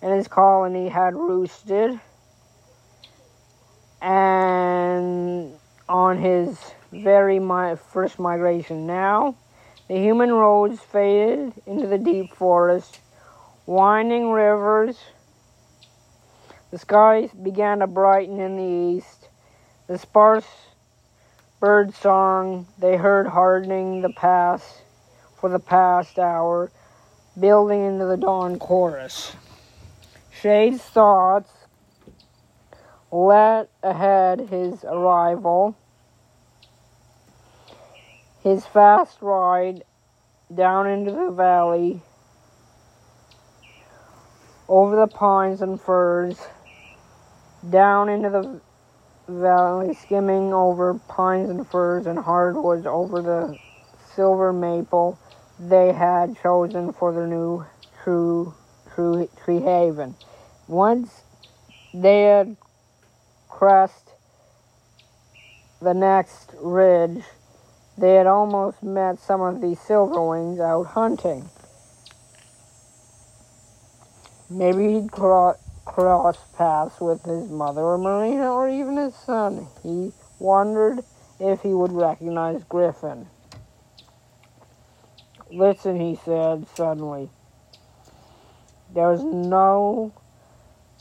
and 0.02 0.12
his 0.12 0.28
colony 0.28 0.88
had 0.88 1.14
roosted. 1.14 2.00
And 4.02 5.54
on 5.88 6.18
his 6.18 6.58
very 6.92 7.38
mi- 7.38 7.76
first 7.76 8.18
migration 8.18 8.86
now, 8.86 9.36
the 9.88 9.96
human 9.96 10.32
roads 10.32 10.80
faded 10.80 11.54
into 11.66 11.86
the 11.86 11.98
deep 11.98 12.32
forest, 12.32 13.00
winding 13.66 14.30
rivers. 14.30 14.98
The 16.70 16.78
skies 16.78 17.30
began 17.30 17.78
to 17.78 17.86
brighten 17.86 18.40
in 18.40 18.56
the 18.56 18.96
east. 18.96 19.28
The 19.86 19.98
sparse 19.98 20.46
bird 21.60 21.94
song 21.94 22.66
they 22.78 22.96
heard 22.96 23.26
hardening 23.26 24.02
the 24.02 24.10
pass 24.10 24.82
for 25.38 25.48
the 25.48 25.58
past 25.58 26.18
hour 26.18 26.70
building 27.38 27.84
into 27.84 28.04
the 28.04 28.16
dawn 28.16 28.58
chorus. 28.58 29.34
Shade's 30.30 30.82
thoughts 30.82 31.50
let 33.10 33.68
ahead 33.82 34.40
his 34.50 34.84
arrival, 34.84 35.76
his 38.42 38.66
fast 38.66 39.22
ride 39.22 39.84
down 40.54 40.86
into 40.86 41.12
the 41.12 41.30
valley, 41.30 42.02
over 44.68 44.96
the 44.96 45.06
pines 45.06 45.62
and 45.62 45.80
firs, 45.80 46.38
down 47.70 48.08
into 48.08 48.30
the 48.30 48.60
valley, 49.28 49.94
skimming 49.94 50.52
over 50.52 50.94
pines 50.94 51.48
and 51.48 51.66
firs 51.66 52.06
and 52.06 52.18
hardwoods 52.18 52.86
over 52.86 53.22
the 53.22 53.58
silver 54.14 54.52
maple 54.52 55.18
they 55.68 55.92
had 55.92 56.36
chosen 56.42 56.92
for 56.92 57.12
their 57.12 57.26
new 57.26 57.64
true 58.02 58.54
true 58.94 59.28
tree 59.42 59.60
haven. 59.60 60.14
Once 60.68 61.22
they 61.92 62.22
had 62.22 62.56
crossed 63.48 64.10
the 65.80 65.94
next 65.94 66.50
ridge, 66.60 67.22
they 67.96 68.14
had 68.14 68.26
almost 68.26 68.82
met 68.82 69.18
some 69.18 69.40
of 69.40 69.60
the 69.60 69.76
silverwings 69.76 70.60
out 70.60 70.86
hunting. 70.88 71.48
Maybe 74.50 74.94
he'd 74.94 75.10
cro- 75.10 75.56
cross 75.84 76.38
paths 76.56 77.00
with 77.00 77.22
his 77.24 77.48
mother 77.50 77.82
or 77.82 77.98
Marina 77.98 78.52
or 78.52 78.68
even 78.68 78.96
his 78.96 79.14
son. 79.14 79.68
He 79.82 80.12
wondered 80.38 81.04
if 81.40 81.62
he 81.62 81.72
would 81.74 81.92
recognize 81.92 82.62
Griffin. 82.64 83.28
Listen, 85.54 86.00
he 86.00 86.16
said 86.16 86.66
suddenly. 86.74 87.30
There's 88.92 89.22
no 89.22 90.12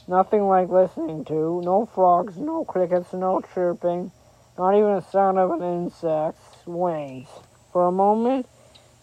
nothing 0.08 0.48
like 0.48 0.70
listening 0.70 1.26
to. 1.26 1.60
No 1.64 1.88
frogs, 1.88 2.38
no 2.38 2.64
crickets, 2.64 3.14
no 3.14 3.42
chirping, 3.42 4.12
not 4.56 4.76
even 4.76 4.92
a 4.92 5.02
sound 5.02 5.40
of 5.40 5.50
an 5.50 5.64
insect's 5.64 6.68
wings. 6.68 7.30
For 7.72 7.88
a 7.88 7.92
moment, 7.92 8.46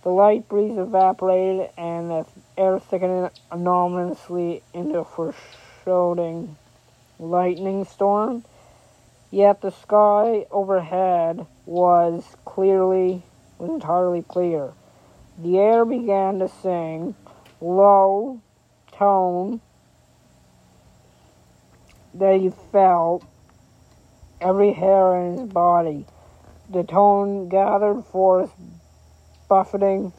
the 0.05 0.11
light 0.11 0.49
breeze 0.49 0.79
evaporated 0.79 1.71
and 1.77 2.11
the 2.11 2.27
air 2.57 2.79
thickened 2.79 3.31
enormously 3.51 4.63
into 4.73 5.01
a 5.01 5.05
foreboding 5.05 6.57
lightning 7.19 7.85
storm. 7.85 8.45
Yet 9.33 9.63
the 9.63 9.73
sky 9.73 10.47
overhead 10.53 11.45
was 11.67 12.37
clearly, 12.45 13.25
was 13.59 13.69
entirely 13.69 14.23
clear. 14.23 14.75
The 15.43 15.59
air 15.59 15.87
began 15.87 16.39
to 16.41 16.49
sing, 16.49 17.15
low 17.63 18.43
tone 18.93 19.63
that 22.13 22.41
he 22.41 22.51
felt 22.71 23.25
every 24.39 24.75
hair 24.75 25.17
in 25.17 25.39
his 25.39 25.49
body. 25.49 26.05
The 26.69 26.83
tone 26.83 27.49
gathered 27.49 28.05
forth, 28.05 28.53
buffeting 29.49 30.13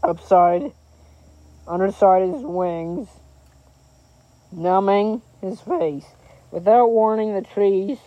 upside, 0.00 0.70
underside 1.66 2.28
his 2.28 2.42
wings, 2.42 3.08
numbing 4.52 5.22
his 5.40 5.60
face. 5.60 6.06
Without 6.52 6.86
warning, 6.86 7.34
the 7.34 7.42
trees 7.42 7.98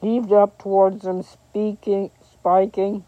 heaved 0.00 0.32
up 0.32 0.58
towards 0.58 1.04
him, 1.04 1.22
speaking, 1.22 2.10
spiking 2.32 3.04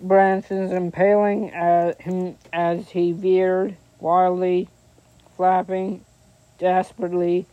branches 0.00 0.70
impaling 0.70 1.50
at 1.52 2.00
him 2.02 2.36
as 2.52 2.90
he 2.90 3.12
veered 3.12 3.76
wildly, 4.00 4.68
flapping 5.36 6.04
desperately 6.58 7.46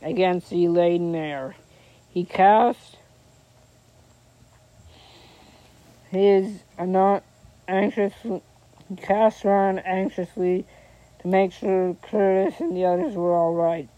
against 0.00 0.50
the 0.50 0.68
laden 0.68 1.14
air. 1.14 1.54
He 2.08 2.24
cast 2.24 2.96
his 6.10 6.62
not 6.78 7.22
anxious 7.68 8.12
cast 9.00 9.44
around 9.44 9.78
anxiously 9.80 10.66
to 11.20 11.28
make 11.28 11.52
sure 11.52 11.96
Curtis 12.02 12.60
and 12.60 12.76
the 12.76 12.84
others 12.84 13.14
were 13.14 13.34
all 13.34 13.54
right. 13.54 13.88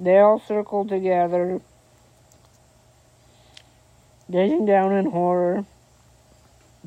They 0.00 0.18
all 0.20 0.38
circled 0.38 0.88
together, 0.88 1.60
gazing 4.30 4.64
down 4.64 4.94
in 4.94 5.10
horror. 5.10 5.64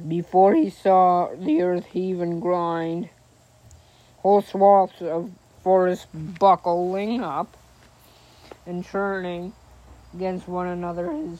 Before 0.08 0.56
he 0.56 0.69
saw 0.69 1.30
the 1.36 1.62
earth 1.62 1.88
heave 1.88 2.21
and 2.21 2.41
grind, 2.41 3.10
whole 4.19 4.41
swaths 4.41 5.02
of 5.02 5.30
forest 5.62 6.08
buckling 6.13 7.21
up 7.21 7.58
and 8.65 8.86
churning 8.86 9.52
against 10.13 10.47
one 10.47 10.67
another. 10.67 11.12
His 11.12 11.39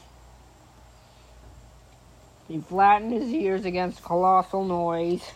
he 2.48 2.60
flattened 2.60 3.12
his 3.14 3.32
ears 3.32 3.64
against 3.64 4.02
colossal 4.02 4.64
noise, 4.64 5.32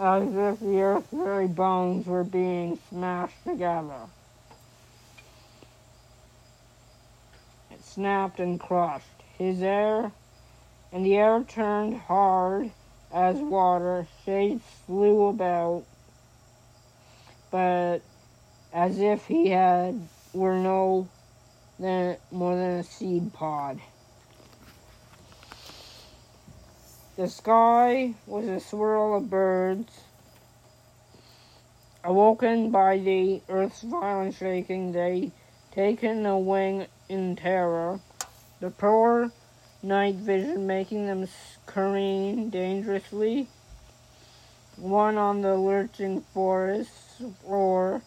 as 0.00 0.34
if 0.34 0.60
the 0.60 0.80
earth's 0.80 1.12
very 1.12 1.46
bones 1.46 2.06
were 2.06 2.24
being 2.24 2.78
smashed 2.88 3.44
together. 3.44 4.00
It 7.70 7.84
snapped 7.84 8.40
and 8.40 8.58
crushed. 8.58 9.04
His 9.36 9.62
air 9.62 10.12
and 10.90 11.04
the 11.04 11.16
air 11.16 11.44
turned 11.46 11.98
hard 11.98 12.70
as 13.12 13.36
water. 13.36 14.06
Shades 14.24 14.64
flew 14.86 15.26
about, 15.26 15.84
but 17.50 17.98
as 18.72 18.98
if 18.98 19.26
he 19.26 19.50
had 19.50 20.08
were 20.32 20.58
no 20.58 21.08
than, 21.78 22.16
more 22.30 22.56
than 22.56 22.78
a 22.78 22.82
seed 22.84 23.32
pod. 23.34 23.80
The 27.20 27.28
sky 27.28 28.14
was 28.26 28.48
a 28.48 28.60
swirl 28.60 29.14
of 29.14 29.28
birds. 29.28 29.92
Awoken 32.02 32.70
by 32.70 32.96
the 32.96 33.42
earth's 33.46 33.82
violent 33.82 34.36
shaking, 34.36 34.92
they 34.92 35.30
taken 35.70 36.24
a 36.24 36.38
wing 36.38 36.86
in 37.10 37.36
terror, 37.36 38.00
the 38.60 38.70
poor 38.70 39.32
night 39.82 40.14
vision 40.14 40.66
making 40.66 41.08
them 41.08 41.28
careen 41.66 42.48
dangerously, 42.48 43.48
one 44.78 45.18
on 45.18 45.42
the 45.42 45.56
lurching 45.56 46.22
forest 46.32 47.20
floor. 47.44 48.00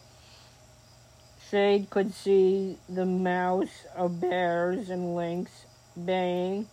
Shade 1.48 1.88
could 1.88 2.12
see 2.12 2.80
the 2.88 3.06
mouse 3.06 3.86
of 3.94 4.20
bears 4.20 4.90
and 4.90 5.14
lynx 5.14 5.66
baying 6.04 6.66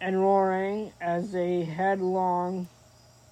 and 0.00 0.20
roaring 0.20 0.92
as 1.00 1.32
they 1.32 1.64
headlong 1.64 2.68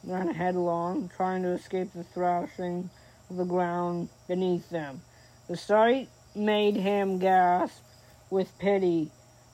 ran 0.04 0.32
headlong, 0.34 1.10
trying 1.16 1.42
to 1.42 1.48
escape 1.48 1.92
the 1.92 2.04
thrashing 2.04 2.88
of 3.30 3.36
the 3.36 3.44
ground 3.44 4.08
beneath 4.26 4.68
them. 4.70 5.02
The 5.48 5.56
sight 5.56 6.08
made 6.34 6.76
him 6.76 7.18
gasp 7.18 7.82
with 8.30 8.58
pity. 8.58 9.10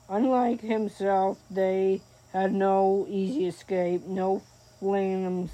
Unlike 0.09 0.61
himself, 0.61 1.39
they 1.51 2.03
had 2.33 2.53
no 2.53 3.07
easy 3.09 3.47
escape, 3.47 4.07
no 4.07 4.43
flinging 4.79 5.49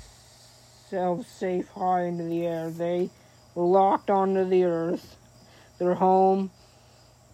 themselves 0.91 1.27
safe 1.29 1.69
high 1.69 2.05
into 2.05 2.25
the 2.25 2.47
air. 2.47 2.71
They 2.71 3.11
were 3.55 3.65
locked 3.65 4.11
onto 4.11 4.45
the 4.45 4.65
earth, 4.65 5.17
their 5.79 5.95
home 5.95 6.51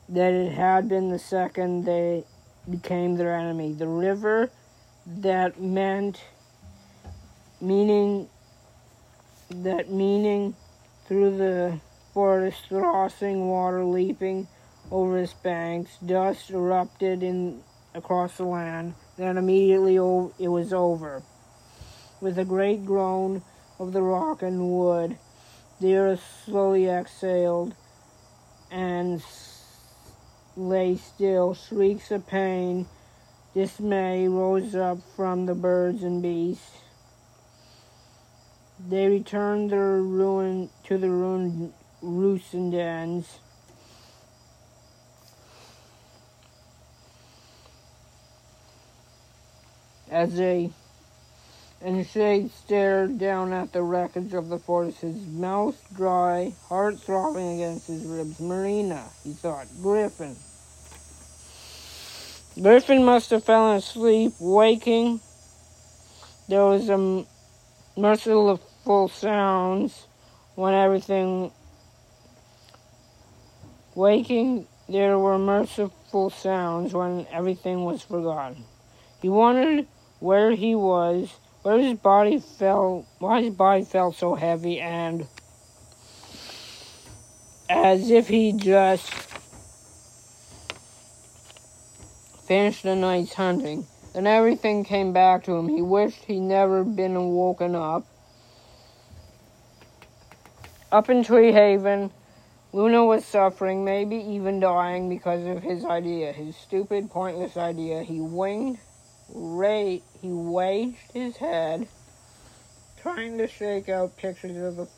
that 0.08 0.32
it 0.32 0.52
had 0.52 0.88
been 0.88 1.08
the 1.10 1.18
second 1.18 1.84
they 1.84 2.24
became 2.70 3.16
their 3.16 3.35
enemy. 3.37 3.72
The 3.72 3.88
river 3.88 4.50
that 5.07 5.61
meant 5.61 6.20
meaning 7.61 8.29
that 9.50 9.90
meaning 9.90 10.55
through 11.07 11.37
the 11.37 11.81
forest, 12.12 12.68
crossing 12.68 13.48
water 13.48 13.85
leaping 13.85 14.48
over 14.90 15.18
its 15.18 15.33
banks. 15.33 15.96
Dust 16.05 16.50
erupted 16.50 17.22
in 17.22 17.62
across 17.94 18.37
the 18.37 18.44
land. 18.44 18.94
Then 19.16 19.38
immediately 19.38 19.96
it 19.96 20.48
was 20.48 20.72
over. 20.72 21.22
With 22.20 22.38
a 22.38 22.44
great 22.44 22.85
groan 22.85 23.42
of 23.79 23.92
the 23.92 24.02
rock 24.02 24.42
and 24.42 24.70
wood, 24.70 25.18
the 25.81 25.96
earth 25.96 26.42
slowly 26.44 26.88
exhaled 26.88 27.74
and 28.70 29.22
lay 30.57 30.97
still. 30.97 31.55
Shrieks 31.55 32.11
of 32.11 32.27
pain, 32.27 32.87
dismay 33.55 34.27
rose 34.27 34.75
up 34.75 34.99
from 35.14 35.47
the 35.47 35.55
birds 35.55 36.03
and 36.03 36.23
beasts. 36.23 36.79
They 38.88 39.09
returned 39.09 39.71
their 39.71 40.03
ruin 40.03 40.71
to 40.85 40.99
the 40.99 41.11
ruined 41.11 41.73
roosts 42.03 42.55
and 42.55 42.73
dens. 42.73 43.38
As 50.11 50.37
they 50.37 50.71
and 51.87 52.05
Shade 52.05 52.51
stared 52.51 53.16
down 53.16 53.53
at 53.53 53.72
the 53.72 53.81
wreckage 53.81 54.35
of 54.35 54.49
the 54.49 54.59
forest, 54.59 55.03
his 55.03 55.25
mouth 55.25 55.81
dry, 55.94 56.53
heart 56.68 56.99
throbbing 56.99 57.61
against 57.61 57.87
his 57.87 58.03
ribs. 58.03 58.40
Marina, 58.40 59.05
he 59.22 59.33
thought. 59.33 59.68
Griffin. 59.81 60.35
Griffin 62.61 63.05
must 63.05 63.31
have 63.31 63.44
fallen 63.44 63.77
asleep, 63.77 64.33
waking. 64.40 65.20
There 66.49 66.64
was 66.64 66.88
a 66.88 67.25
merciful 67.96 69.07
sounds 69.07 70.09
when 70.57 70.75
everything 70.75 71.53
waking 73.94 74.66
there 74.88 75.18
were 75.20 75.38
merciful 75.38 76.31
sounds 76.31 76.92
when 76.94 77.29
everything 77.31 77.85
was 77.85 78.03
forgotten. 78.03 78.64
He 79.22 79.29
wondered 79.29 79.87
where 80.18 80.51
he 80.51 80.75
was, 80.75 81.31
where 81.66 81.81
his 81.81 81.98
body 81.98 82.38
felt, 82.38 83.05
why 83.18 83.42
his 83.42 83.52
body 83.52 83.83
felt 83.83 84.14
so 84.14 84.37
heavy, 84.37 84.79
and 84.79 85.26
as 87.68 88.09
if 88.09 88.29
he 88.29 88.52
just 88.52 89.12
finished 92.46 92.85
the 92.85 92.94
night's 92.94 93.35
hunting. 93.35 93.85
Then 94.14 94.29
everything 94.29 94.85
came 94.85 95.12
back 95.12 95.42
to 95.46 95.57
him. 95.57 95.68
He 95.68 95.83
wished 95.83 96.26
he'd 96.26 96.38
never 96.38 96.85
been 96.85 97.31
woken 97.31 97.74
up. 97.74 98.07
Up 100.92 101.11
in 101.11 101.24
Tree 101.24 101.50
Haven, 101.50 102.12
Luna 102.72 103.05
was 103.05 103.24
suffering, 103.24 103.85
maybe 103.85 104.14
even 104.14 104.61
dying 104.61 105.09
because 105.09 105.44
of 105.44 105.64
his 105.64 105.85
idea, 105.85 106.33
his 106.33 106.55
stupid, 106.55 107.11
pointless 107.11 107.57
idea. 107.57 108.05
He 108.05 108.20
winged, 108.20 108.79
ra- 109.35 109.98
he 110.26 110.32
waged 110.32 111.12
his 111.12 111.36
head, 111.36 111.86
trying 113.00 113.38
to 113.38 113.46
shake 113.46 113.88
out 113.88 114.16
pictures 114.16 114.56
of 114.56 114.76
the 114.76 114.88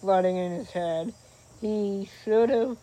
flooding 0.00 0.36
in 0.36 0.52
his 0.52 0.70
head. 0.70 1.14
He 1.60 2.08
should 2.24 2.50
have. 2.50 2.76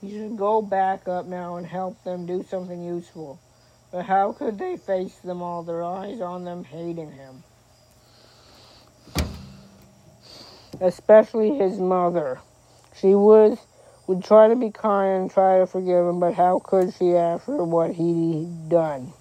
He 0.00 0.10
should 0.10 0.38
go 0.38 0.62
back 0.62 1.06
up 1.06 1.26
now 1.26 1.56
and 1.56 1.66
help 1.66 2.02
them 2.04 2.24
do 2.24 2.42
something 2.48 2.82
useful. 2.82 3.38
But 3.92 4.06
how 4.06 4.32
could 4.32 4.58
they 4.58 4.78
face 4.78 5.16
them 5.18 5.42
all, 5.42 5.62
their 5.62 5.82
eyes 5.82 6.20
on 6.20 6.44
them, 6.44 6.64
hating 6.64 7.12
him? 7.12 7.42
especially 10.80 11.58
his 11.58 11.78
mother. 11.78 12.40
She 12.96 13.14
was 13.14 13.58
would 14.06 14.24
try 14.24 14.48
to 14.48 14.56
be 14.56 14.70
kind 14.70 15.22
and 15.22 15.30
try 15.30 15.58
to 15.58 15.66
forgive 15.66 16.06
him, 16.06 16.18
but 16.18 16.34
how 16.34 16.58
could 16.58 16.92
she 16.94 17.14
after 17.14 17.62
what 17.62 17.92
he'd 17.92 18.68
done? 18.68 19.12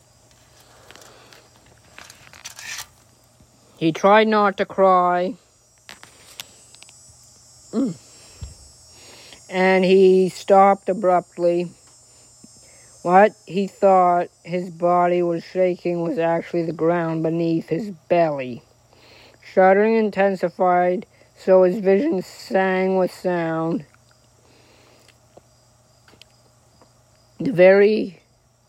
He 3.79 3.93
tried 3.93 4.27
not 4.27 4.57
to 4.57 4.65
cry. 4.65 5.35
Mm. 7.71 7.95
And 9.49 9.85
he 9.85 10.27
stopped 10.27 10.89
abruptly. 10.89 11.71
What 13.03 13.31
he 13.45 13.67
thought 13.67 14.27
his 14.43 14.69
body 14.69 15.23
was 15.23 15.45
shaking 15.45 16.01
was 16.01 16.19
actually 16.19 16.63
the 16.63 16.73
ground 16.73 17.23
beneath 17.23 17.69
his 17.69 17.91
belly. 18.09 18.63
Shuddering 19.53 19.95
intensified 19.95 21.05
so 21.37 21.63
his 21.63 21.79
vision 21.79 22.21
sang 22.21 22.97
with 22.97 23.13
sound. 23.13 23.85
The 27.39 27.53
very 27.53 28.19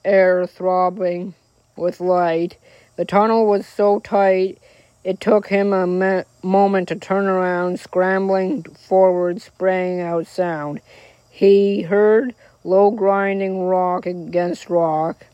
air 0.04 0.46
throbbing 0.46 1.34
with 1.74 1.98
light. 1.98 2.58
The 2.94 3.04
tunnel 3.04 3.44
was 3.44 3.66
so 3.66 3.98
tight 3.98 4.60
it 5.02 5.20
took 5.20 5.48
him 5.48 5.72
a 5.72 5.86
me- 5.86 6.24
moment 6.42 6.88
to 6.88 6.96
turn 6.96 7.26
around, 7.26 7.80
scrambling 7.80 8.62
forward, 8.62 9.40
spraying 9.40 10.00
out 10.00 10.26
sound. 10.26 10.80
He 11.30 11.82
heard 11.82 12.34
low 12.64 12.90
grinding 12.90 13.62
rock 13.62 14.04
against 14.04 14.68
rock 14.68 15.26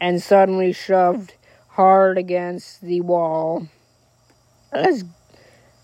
and 0.00 0.22
suddenly 0.22 0.72
shoved 0.72 1.34
hard 1.68 2.18
against 2.18 2.80
the 2.80 3.00
wall 3.00 3.68
as 4.72 5.04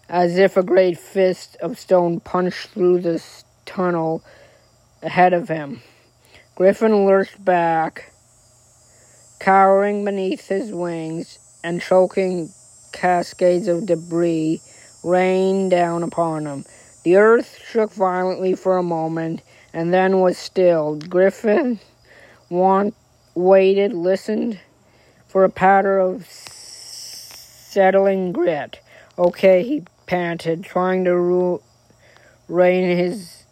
as 0.09 0.37
if 0.37 0.57
a 0.57 0.63
great 0.63 0.99
fist 0.99 1.57
of 1.63 1.79
stone 1.79 2.21
punched 2.21 2.71
through 2.71 3.01
the 3.01 3.23
tunnel 3.65 4.23
ahead 5.03 5.33
of 5.33 5.49
him. 5.49 5.81
Griffin 6.55 7.07
lurched 7.07 7.43
back, 7.43 8.13
cowering 9.41 10.05
beneath 10.05 10.49
his 10.49 10.73
wings, 10.73 11.39
and 11.65 11.81
choking 11.81 12.53
cascades 12.95 13.69
of 13.69 13.85
debris 13.85 14.63
rained 15.03 15.71
down 15.71 16.03
upon 16.03 16.47
him. 16.47 16.65
The 17.03 17.17
earth 17.17 17.59
shook 17.63 17.93
violently 17.93 18.55
for 18.55 18.79
a 18.79 18.83
moment 18.83 19.43
and 19.75 19.93
then 19.93 20.21
was 20.21 20.39
stilled. 20.39 21.11
Griffin 21.11 21.81
want, 22.49 22.95
waited, 23.35 23.93
listened 23.93 24.59
for 25.27 25.45
a 25.45 25.51
patter 25.51 25.99
of 25.99 26.25
settling 27.75 28.33
grit. 28.33 28.81
Okay, 29.19 29.63
he 29.65 29.83
panted, 30.07 30.65
trying 30.65 31.05
to 31.05 31.15
ru- 31.15 31.63
rein 32.49 32.97
his 32.97 33.45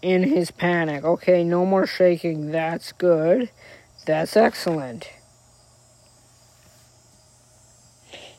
in 0.00 0.22
his 0.22 0.50
panic. 0.52 1.04
Okay, 1.04 1.42
no 1.42 1.66
more 1.66 1.86
shaking. 1.86 2.52
That's 2.52 2.92
good. 2.92 3.50
That's 4.06 4.36
excellent. 4.36 5.10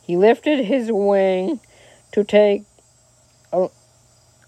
He 0.10 0.18
lifted 0.18 0.66
his 0.66 0.92
wing 0.92 1.60
to 2.14 2.24
take 2.24 2.64
a, 3.54 3.68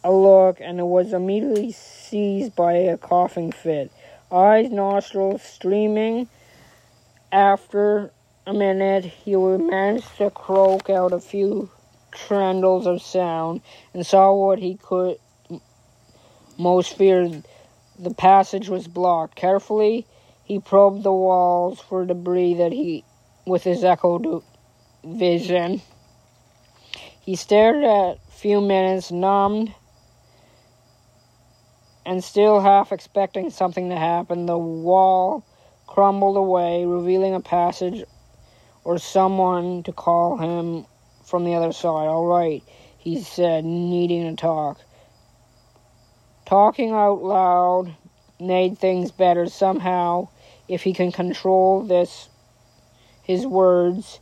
a 0.03 0.11
look 0.11 0.57
and 0.59 0.89
was 0.89 1.13
immediately 1.13 1.71
seized 1.71 2.55
by 2.55 2.73
a 2.73 2.97
coughing 2.97 3.51
fit. 3.51 3.91
Eyes, 4.31 4.71
nostrils 4.71 5.43
streaming. 5.43 6.27
After 7.31 8.09
a 8.47 8.53
minute, 8.55 9.05
he 9.05 9.35
managed 9.35 10.17
to 10.17 10.31
croak 10.31 10.89
out 10.89 11.13
a 11.13 11.19
few 11.19 11.69
trembles 12.09 12.87
of 12.87 12.99
sound 12.99 13.61
and 13.93 14.03
saw 14.03 14.33
what 14.33 14.57
he 14.57 14.77
could 14.77 15.19
most 16.57 16.97
feared. 16.97 17.43
The 17.99 18.15
passage 18.15 18.67
was 18.67 18.87
blocked. 18.87 19.35
Carefully, 19.35 20.07
he 20.43 20.57
probed 20.57 21.03
the 21.03 21.13
walls 21.13 21.79
for 21.79 22.03
debris 22.03 22.55
that 22.55 22.71
he, 22.71 23.03
with 23.45 23.63
his 23.63 23.83
echo 23.83 24.17
vision. 25.03 25.81
He 27.21 27.35
stared 27.35 27.83
at 27.83 28.17
a 28.17 28.31
few 28.31 28.61
minutes, 28.61 29.11
numbed, 29.11 29.73
and 32.05 32.23
still 32.23 32.59
half 32.59 32.91
expecting 32.91 33.49
something 33.49 33.89
to 33.89 33.95
happen. 33.95 34.45
The 34.45 34.57
wall 34.57 35.45
crumbled 35.87 36.37
away, 36.37 36.85
revealing 36.85 37.35
a 37.35 37.39
passage 37.41 38.03
or 38.83 38.97
someone 38.97 39.83
to 39.83 39.91
call 39.91 40.37
him 40.37 40.85
from 41.25 41.45
the 41.45 41.53
other 41.53 41.71
side. 41.71 42.07
All 42.07 42.25
right, 42.25 42.63
he 42.97 43.21
said, 43.21 43.63
needing 43.65 44.29
to 44.29 44.35
talk. 44.35 44.79
Talking 46.45 46.91
out 46.91 47.23
loud 47.23 47.95
made 48.39 48.77
things 48.77 49.11
better 49.11 49.47
somehow. 49.47 50.27
If 50.67 50.83
he 50.83 50.93
can 50.93 51.11
control 51.11 51.83
this, 51.83 52.29
his 53.23 53.45
words, 53.45 54.19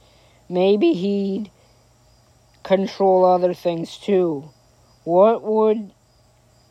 maybe 0.50 0.94
he'd 0.94 1.52
control 2.64 3.24
other 3.24 3.54
things 3.54 3.98
too. 3.98 4.50
What 5.04 5.44
would 5.44 5.92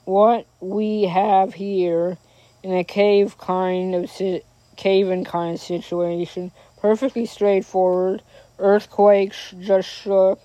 what 0.05 0.47
we 0.61 1.05
have 1.05 1.55
here 1.55 2.19
in 2.63 2.73
a 2.73 2.85
cave 2.85 3.39
kind 3.39 3.95
of 3.95 4.11
si- 4.11 4.43
cave-in 4.77 5.25
kind 5.25 5.55
of 5.55 5.61
situation, 5.61 6.51
perfectly 6.81 7.27
straightforward, 7.27 8.23
Earthquakes 8.59 9.55
just 9.61 9.89
shook 9.89 10.41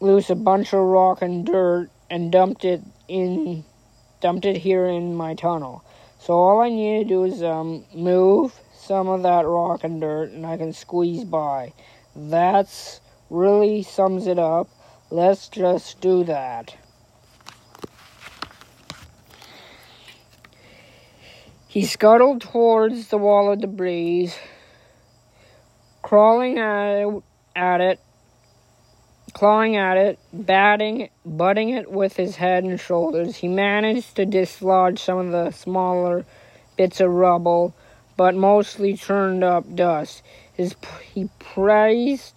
loose 0.00 0.30
a 0.30 0.34
bunch 0.34 0.72
of 0.72 0.80
rock 0.80 1.22
and 1.22 1.46
dirt 1.46 1.88
and 2.10 2.32
dumped 2.32 2.64
it 2.64 2.80
in 3.06 3.64
dumped 4.20 4.44
it 4.44 4.56
here 4.56 4.86
in 4.86 5.14
my 5.14 5.34
tunnel. 5.34 5.84
So 6.18 6.34
all 6.34 6.60
I 6.60 6.68
need 6.70 7.04
to 7.04 7.08
do 7.08 7.24
is 7.24 7.42
um, 7.42 7.84
move 7.94 8.54
some 8.82 9.08
of 9.08 9.22
that 9.22 9.46
rock 9.46 9.84
and 9.84 10.00
dirt 10.00 10.30
and 10.30 10.44
I 10.44 10.56
can 10.56 10.72
squeeze 10.72 11.24
by. 11.24 11.72
That's 12.14 13.00
really 13.30 13.82
sums 13.82 14.26
it 14.26 14.38
up. 14.38 14.68
Let's 15.10 15.48
just 15.48 16.00
do 16.00 16.24
that. 16.24 16.76
He 21.68 21.86
scuttled 21.86 22.42
towards 22.42 23.08
the 23.08 23.16
wall 23.16 23.52
of 23.52 23.60
debris 23.60 24.32
crawling 26.02 26.58
at, 26.58 27.80
it, 27.80 28.00
clawing 29.32 29.76
at 29.76 29.96
it, 29.96 30.18
batting, 30.32 31.08
butting 31.24 31.70
it 31.70 31.90
with 31.90 32.16
his 32.16 32.36
head 32.36 32.64
and 32.64 32.78
shoulders. 32.78 33.36
He 33.36 33.48
managed 33.48 34.16
to 34.16 34.26
dislodge 34.26 34.98
some 34.98 35.16
of 35.16 35.32
the 35.32 35.50
smaller 35.52 36.26
bits 36.76 37.00
of 37.00 37.10
rubble, 37.10 37.74
but 38.16 38.34
mostly 38.34 38.94
churned 38.94 39.42
up 39.42 39.74
dust. 39.74 40.22
His, 40.52 40.74
he 41.12 41.28
praised 41.38 42.34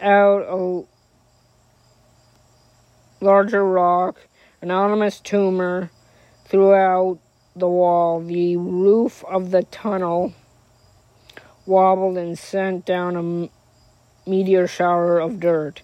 out 0.00 0.42
a 0.48 0.84
larger 3.20 3.64
rock, 3.64 4.20
anonymous 4.62 5.20
tumor 5.20 5.90
throughout 6.46 7.18
the 7.54 7.68
wall. 7.68 8.20
The 8.20 8.56
roof 8.56 9.24
of 9.24 9.50
the 9.50 9.64
tunnel 9.64 10.32
wobbled 11.66 12.16
and 12.16 12.38
sent 12.38 12.86
down 12.86 13.16
a 13.16 14.28
meteor 14.28 14.66
shower 14.66 15.18
of 15.18 15.40
dirt. 15.40 15.82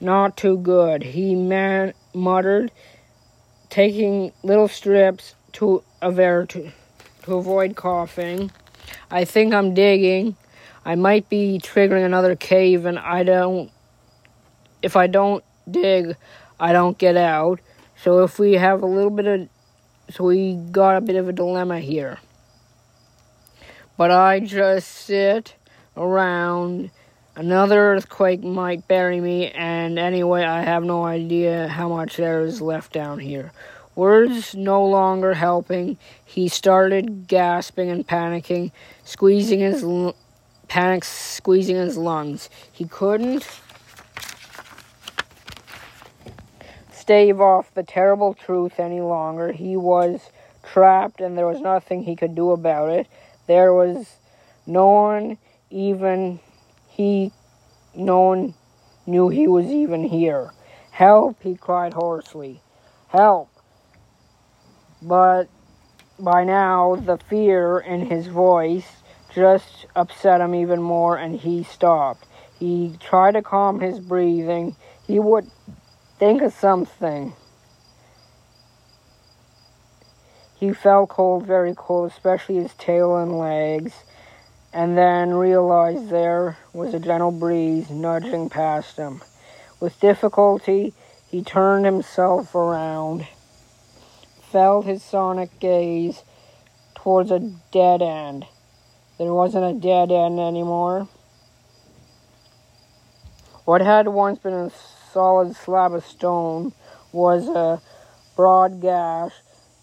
Not 0.00 0.36
too 0.36 0.58
good, 0.58 1.02
he 1.02 1.34
man- 1.34 1.94
muttered, 2.12 2.72
taking 3.70 4.32
little 4.42 4.68
strips 4.68 5.36
to 5.52 5.84
air 6.02 6.44
to, 6.46 6.72
to 7.22 7.36
avoid 7.36 7.76
coughing. 7.76 8.50
I 9.10 9.24
think 9.24 9.54
I'm 9.54 9.74
digging. 9.74 10.36
I 10.84 10.94
might 10.94 11.28
be 11.28 11.60
triggering 11.62 12.04
another 12.04 12.34
cave, 12.34 12.86
and 12.86 12.98
I 12.98 13.22
don't. 13.22 13.70
If 14.82 14.96
I 14.96 15.06
don't 15.06 15.44
dig, 15.70 16.16
I 16.58 16.72
don't 16.72 16.98
get 16.98 17.16
out. 17.16 17.60
So 17.96 18.24
if 18.24 18.38
we 18.38 18.54
have 18.54 18.82
a 18.82 18.86
little 18.86 19.10
bit 19.10 19.26
of. 19.26 19.48
So 20.10 20.24
we 20.24 20.54
got 20.54 20.96
a 20.96 21.00
bit 21.00 21.16
of 21.16 21.28
a 21.28 21.32
dilemma 21.32 21.80
here. 21.80 22.18
But 23.96 24.10
I 24.10 24.40
just 24.40 24.88
sit 24.88 25.54
around. 25.96 26.90
Another 27.34 27.94
earthquake 27.94 28.42
might 28.42 28.86
bury 28.86 29.18
me, 29.18 29.50
and 29.52 29.98
anyway, 29.98 30.44
I 30.44 30.62
have 30.62 30.84
no 30.84 31.04
idea 31.04 31.66
how 31.66 31.88
much 31.88 32.18
there 32.18 32.42
is 32.42 32.60
left 32.60 32.92
down 32.92 33.20
here. 33.20 33.52
Words 33.94 34.54
no 34.54 34.84
longer 34.84 35.34
helping, 35.34 35.98
he 36.24 36.48
started 36.48 37.28
gasping 37.28 37.90
and 37.90 38.06
panicking, 38.06 38.72
squeezing 39.04 39.60
his 39.60 39.82
l- 39.82 40.16
panic 40.68 41.04
squeezing 41.04 41.76
his 41.76 41.98
lungs. 41.98 42.48
He 42.72 42.86
couldn't 42.86 43.46
stave 46.90 47.40
off 47.40 47.74
the 47.74 47.82
terrible 47.82 48.32
truth 48.32 48.80
any 48.80 49.02
longer. 49.02 49.52
He 49.52 49.76
was 49.76 50.30
trapped 50.62 51.20
and 51.20 51.36
there 51.36 51.46
was 51.46 51.60
nothing 51.60 52.04
he 52.04 52.16
could 52.16 52.34
do 52.34 52.52
about 52.52 52.88
it. 52.88 53.06
There 53.46 53.74
was 53.74 54.16
no 54.66 54.88
one 54.88 55.36
even 55.70 56.40
he 56.88 57.32
no 57.94 58.20
one 58.20 58.54
knew 59.06 59.28
he 59.28 59.46
was 59.46 59.66
even 59.66 60.04
here. 60.04 60.52
Help, 60.92 61.42
he 61.42 61.54
cried 61.54 61.92
hoarsely. 61.92 62.62
Help. 63.08 63.51
But 65.02 65.48
by 66.18 66.44
now 66.44 66.96
the 66.96 67.18
fear 67.18 67.78
in 67.80 68.06
his 68.06 68.28
voice 68.28 68.86
just 69.34 69.86
upset 69.96 70.40
him 70.40 70.54
even 70.54 70.80
more 70.80 71.16
and 71.16 71.38
he 71.38 71.64
stopped. 71.64 72.26
He 72.58 72.96
tried 73.00 73.32
to 73.32 73.42
calm 73.42 73.80
his 73.80 73.98
breathing. 73.98 74.76
He 75.06 75.18
would 75.18 75.50
think 76.18 76.42
of 76.42 76.52
something. 76.52 77.34
He 80.54 80.72
felt 80.72 81.08
cold, 81.08 81.44
very 81.44 81.74
cold, 81.74 82.12
especially 82.12 82.54
his 82.54 82.72
tail 82.74 83.16
and 83.16 83.36
legs, 83.36 84.04
and 84.72 84.96
then 84.96 85.34
realized 85.34 86.08
there 86.08 86.56
was 86.72 86.94
a 86.94 87.00
gentle 87.00 87.32
breeze 87.32 87.90
nudging 87.90 88.48
past 88.48 88.96
him. 88.96 89.22
With 89.80 89.98
difficulty, 89.98 90.94
he 91.28 91.42
turned 91.42 91.84
himself 91.84 92.54
around, 92.54 93.26
felt 94.52 94.84
his 94.84 95.02
sonic 95.02 95.58
gaze 95.58 96.22
towards 96.94 97.30
a 97.30 97.40
dead 97.72 98.02
end. 98.02 98.44
There 99.18 99.32
wasn't 99.32 99.64
a 99.64 99.80
dead 99.80 100.12
end 100.12 100.38
anymore. 100.38 101.08
What 103.64 103.80
had 103.80 104.08
once 104.08 104.38
been 104.38 104.52
a 104.52 104.70
solid 105.12 105.56
slab 105.56 105.94
of 105.94 106.04
stone 106.04 106.72
was 107.12 107.48
a 107.48 107.80
broad 108.36 108.80
gash 108.80 109.32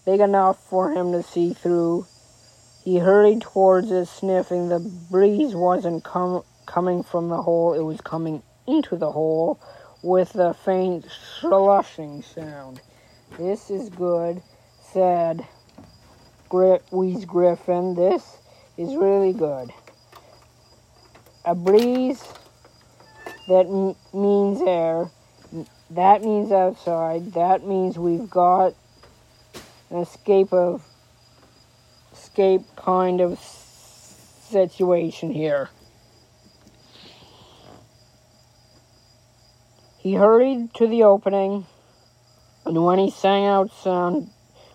big 0.04 0.20
enough 0.20 0.62
for 0.68 0.92
him 0.92 1.12
to 1.12 1.22
see 1.22 1.52
through. 1.52 2.06
He 2.84 2.98
hurried 2.98 3.42
towards 3.42 3.90
it, 3.90 4.06
sniffing. 4.06 4.68
The 4.68 4.80
breeze 5.10 5.54
wasn't 5.54 6.04
com- 6.04 6.44
coming 6.66 7.02
from 7.02 7.28
the 7.28 7.42
hole, 7.42 7.74
it 7.74 7.82
was 7.82 8.00
coming 8.00 8.42
into 8.66 8.96
the 8.96 9.10
hole 9.10 9.58
with 10.02 10.36
a 10.36 10.54
faint 10.54 11.06
slushing 11.40 12.22
sound. 12.22 12.80
This 13.38 13.70
is 13.70 13.90
good, 13.90 14.42
said 14.92 15.46
Gri- 16.48 16.80
Wheeze 16.90 17.24
Griffin. 17.24 17.94
This 17.94 18.38
is 18.76 18.94
really 18.96 19.32
good. 19.32 19.72
A 21.44 21.54
breeze 21.54 22.22
that 23.48 23.66
m- 23.66 23.96
means 24.12 24.60
air. 24.62 25.10
That 25.90 26.22
means 26.22 26.52
outside. 26.52 27.32
That 27.32 27.66
means 27.66 27.98
we've 27.98 28.28
got 28.30 28.74
an 29.90 29.98
escape 29.98 30.52
of 30.52 30.84
escape 32.12 32.62
kind 32.76 33.20
of 33.20 33.38
situation 33.38 35.30
here. 35.30 35.70
He 39.98 40.14
hurried 40.14 40.72
to 40.74 40.86
the 40.86 41.02
opening, 41.02 41.66
and 42.64 42.84
when 42.84 42.98
he 42.98 43.10
sang 43.10 43.44
out 43.44 43.70
sound, 43.70 44.30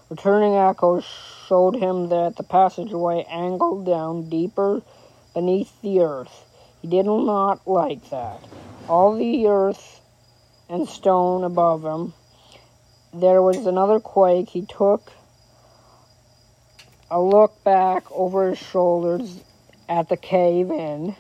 returning 0.10 0.56
echoes 0.56 1.06
showed 1.48 1.76
him 1.76 2.10
that 2.10 2.36
the 2.36 2.44
passageway 2.44 3.26
angled 3.30 3.86
down 3.86 4.30
deeper 4.30 4.82
beneath 5.34 5.82
the 5.82 6.02
earth. 6.02 6.46
He 6.82 6.88
did 6.88 7.06
not 7.06 7.68
like 7.68 8.10
that. 8.10 8.40
All 8.88 9.16
the 9.16 9.48
earth 9.48 10.02
and 10.70 10.88
stone 10.88 11.44
above 11.44 11.84
him. 11.84 12.14
There 13.14 13.42
was 13.42 13.66
another 13.66 14.00
quake. 14.00 14.50
He 14.50 14.66
took 14.66 15.12
a 17.10 17.20
look 17.22 17.64
back 17.64 18.04
over 18.12 18.50
his 18.50 18.60
shoulders 18.60 19.44
at 19.88 20.10
the 20.10 20.18
cave 20.18 20.70
in. 20.70 21.16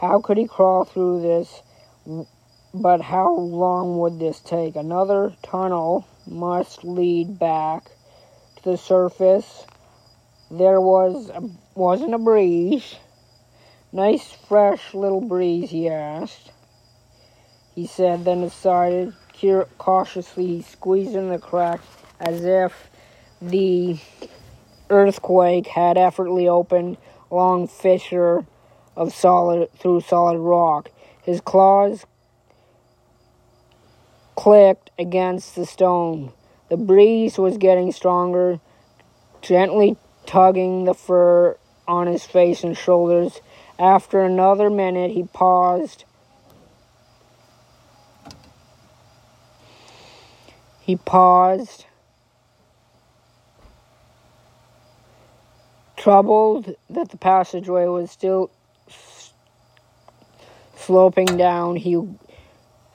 How 0.00 0.20
could 0.20 0.38
he 0.38 0.46
crawl 0.46 0.84
through 0.84 1.22
this? 1.22 1.62
But 2.72 3.00
how 3.02 3.34
long 3.34 3.98
would 3.98 4.18
this 4.18 4.40
take? 4.40 4.76
Another 4.76 5.34
tunnel 5.42 6.06
must 6.30 6.84
lead 6.84 7.38
back 7.38 7.90
to 8.56 8.70
the 8.70 8.76
surface. 8.78 9.66
There 10.50 10.80
was 10.80 11.30
a, 11.30 11.42
wasn't 11.74 12.14
a 12.14 12.18
breeze. 12.18 12.96
Nice 13.92 14.32
fresh 14.48 14.94
little 14.94 15.20
breeze, 15.20 15.70
he 15.70 15.88
asked. 15.88 16.52
He 17.74 17.86
said, 17.86 18.24
then 18.24 18.42
decided 18.42 19.14
cautiously, 19.78 20.62
squeezing 20.62 21.30
the 21.30 21.38
crack 21.38 21.80
as 22.20 22.44
if 22.44 22.90
the 23.40 23.98
earthquake 24.90 25.66
had 25.66 25.96
effortlessly 25.96 26.48
opened 26.48 26.98
a 27.30 27.34
long 27.34 27.66
fissure 27.66 28.44
of 28.96 29.14
solid 29.14 29.72
through 29.78 30.02
solid 30.02 30.38
rock. 30.38 30.90
His 31.22 31.40
claws 31.40 32.04
clicked 34.40 34.90
against 34.98 35.54
the 35.54 35.66
stone. 35.66 36.32
The 36.70 36.78
breeze 36.78 37.36
was 37.36 37.58
getting 37.58 37.92
stronger, 37.92 38.58
gently 39.42 39.98
tugging 40.24 40.84
the 40.84 40.94
fur 40.94 41.58
on 41.86 42.06
his 42.06 42.24
face 42.24 42.64
and 42.64 42.74
shoulders. 42.74 43.42
After 43.78 44.22
another 44.22 44.70
minute, 44.70 45.10
he 45.10 45.24
paused. 45.24 46.04
He 50.80 50.96
paused, 50.96 51.84
troubled 55.98 56.74
that 56.88 57.10
the 57.10 57.18
passageway 57.18 57.84
was 57.88 58.10
still 58.10 58.50
sloping 60.76 61.36
down. 61.36 61.76
He 61.76 62.02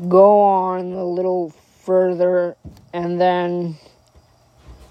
go 0.10 0.42
on 0.42 0.94
a 0.94 1.06
little 1.06 1.52
further 1.84 2.56
and 2.94 3.20
then 3.20 3.76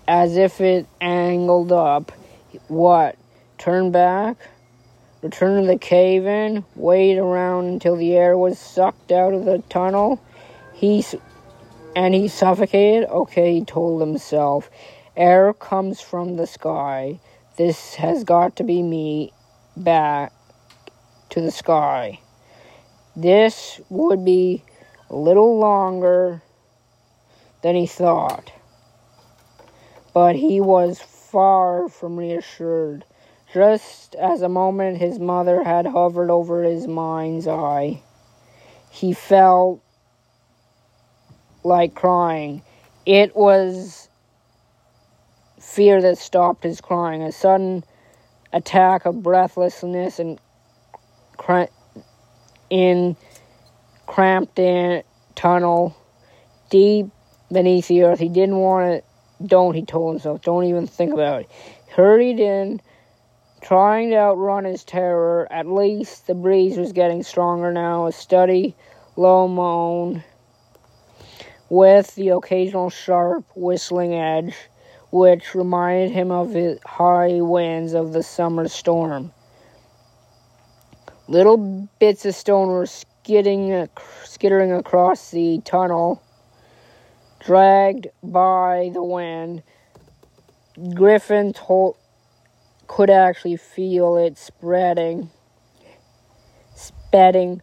as 0.09 0.37
if 0.37 0.61
it 0.61 0.87
angled 1.01 1.73
up 1.73 2.13
what? 2.69 3.17
Turn 3.59 3.91
back? 3.91 4.37
Return 5.23 5.63
to 5.63 5.67
the 5.67 5.79
cave 5.79 6.27
in? 6.27 6.65
Wait 6.77 7.19
around 7.19 7.67
until 7.67 7.97
the 7.97 8.15
air 8.15 8.37
was 8.37 8.59
sucked 8.59 9.13
out 9.13 9.35
of 9.35 9.45
the 9.45 9.63
tunnel? 9.69 10.21
He 10.73 11.05
and 11.97 12.15
he 12.15 12.29
suffocated? 12.29 13.09
Okay 13.09 13.55
he 13.55 13.65
told 13.65 14.01
himself. 14.01 14.71
Air 15.17 15.53
comes 15.53 16.01
from 16.01 16.37
the 16.37 16.47
sky. 16.47 17.21
This 17.57 17.95
has 17.95 18.25
got 18.25 18.57
to 18.57 18.65
be 18.65 18.83
me 18.83 19.33
back 19.77 20.33
to 21.31 21.41
the 21.41 21.51
sky. 21.51 22.21
This 23.17 23.81
would 23.91 24.25
be 24.25 24.65
a 25.15 25.17
little 25.17 25.59
longer 25.61 26.43
than 27.63 27.77
he 27.77 27.87
thought. 27.87 28.51
But 30.13 30.35
he 30.35 30.61
was 30.61 30.99
far 31.01 31.89
from 31.89 32.17
reassured. 32.17 33.05
Just 33.53 34.17
as 34.17 34.43
a 34.43 34.49
moment 34.49 34.99
his 34.99 35.21
mother 35.21 35.63
had 35.63 35.87
hovered 35.87 36.31
over 36.31 36.65
his 36.65 36.89
mind's 36.89 37.47
eye, 37.47 38.03
he 38.91 39.13
felt 39.13 39.81
like 41.63 41.95
crying. 41.95 42.63
It 43.07 43.37
was 43.37 44.09
fear 45.61 46.03
that 46.03 46.19
stopped 46.19 46.65
his 46.65 46.81
crying, 46.81 47.23
a 47.23 47.31
sudden 47.31 47.85
attack 48.53 49.07
of 49.07 49.23
breathlessness 49.23 50.19
and 50.19 50.41
cr- 51.37 51.71
in 52.69 53.17
cramped 54.07 54.59
in 54.59 55.03
tunnel 55.35 55.97
deep 56.71 57.07
beneath 57.51 57.89
the 57.89 58.03
earth. 58.03 58.19
He 58.19 58.29
didn't 58.29 58.57
want 58.57 59.03
to. 59.03 59.47
Don't, 59.47 59.75
he 59.75 59.85
told 59.85 60.15
himself. 60.15 60.43
Don't 60.43 60.65
even 60.65 60.87
think 60.87 61.13
about 61.13 61.43
it. 61.43 61.51
Hurried 61.91 62.41
in, 62.41 62.81
trying 63.61 64.11
to 64.11 64.17
outrun 64.17 64.65
his 64.65 64.85
terror. 64.85 65.49
At 65.51 65.67
least 65.67 66.27
the 66.27 66.35
breeze 66.35 66.77
was 66.77 66.93
getting 66.93 67.23
stronger 67.23 67.73
now. 67.73 68.07
A 68.07 68.13
steady, 68.13 68.77
low 69.17 69.49
moan 69.49 70.23
with 71.69 72.15
the 72.15 72.29
occasional 72.29 72.91
sharp 72.91 73.45
whistling 73.57 74.15
edge, 74.15 74.55
which 75.11 75.55
reminded 75.55 76.11
him 76.13 76.31
of 76.31 76.53
the 76.53 76.79
high 76.85 77.41
winds 77.41 77.95
of 77.95 78.13
the 78.13 78.23
summer 78.23 78.69
storm. 78.69 79.33
Little 81.27 81.89
bits 81.99 82.27
of 82.27 82.35
stone 82.35 82.69
were 82.69 82.87
skidding, 83.25 83.89
skittering 84.25 84.71
across 84.71 85.31
the 85.31 85.59
tunnel, 85.65 86.23
dragged 87.41 88.09
by 88.23 88.91
the 88.93 89.03
wind. 89.03 89.63
Griffin 90.93 91.55
told, 91.55 91.97
could 92.87 93.09
actually 93.09 93.57
feel 93.57 94.19
it 94.19 94.37
spreading, 94.37 95.31
spreading 96.75 97.63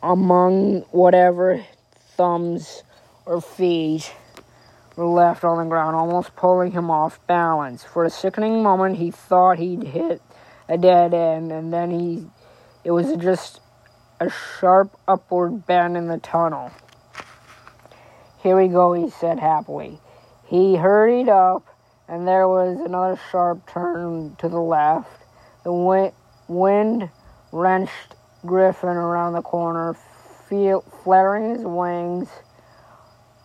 among 0.00 0.82
whatever 0.92 1.60
thumbs 2.16 2.84
or 3.24 3.40
feet 3.40 4.14
were 4.94 5.06
left 5.06 5.42
on 5.42 5.58
the 5.58 5.68
ground, 5.68 5.96
almost 5.96 6.36
pulling 6.36 6.70
him 6.70 6.88
off 6.88 7.18
balance. 7.26 7.82
For 7.82 8.04
a 8.04 8.10
sickening 8.10 8.62
moment, 8.62 8.98
he 8.98 9.10
thought 9.10 9.58
he'd 9.58 9.82
hit 9.82 10.22
a 10.68 10.76
dead 10.78 11.14
end, 11.14 11.52
and 11.52 11.72
then 11.72 11.90
he 11.90 12.26
it 12.84 12.90
was 12.92 13.16
just 13.16 13.60
a 14.20 14.30
sharp 14.30 14.96
upward 15.08 15.66
bend 15.66 15.96
in 15.96 16.06
the 16.06 16.18
tunnel. 16.18 16.70
Here 18.42 18.56
we 18.56 18.68
go, 18.68 18.92
he 18.92 19.10
said 19.10 19.40
happily. 19.40 19.98
He 20.46 20.76
hurried 20.76 21.28
up, 21.28 21.66
and 22.08 22.28
there 22.28 22.48
was 22.48 22.78
another 22.78 23.20
sharp 23.30 23.68
turn 23.68 24.36
to 24.36 24.48
the 24.48 24.60
left. 24.60 25.10
The 25.64 25.72
wind, 25.72 26.12
wind 26.46 27.10
wrenched 27.50 28.14
Griffin 28.44 28.88
around 28.88 29.32
the 29.32 29.42
corner, 29.42 29.96
feel, 30.48 30.82
flaring 31.02 31.56
his 31.56 31.64
wings 31.64 32.28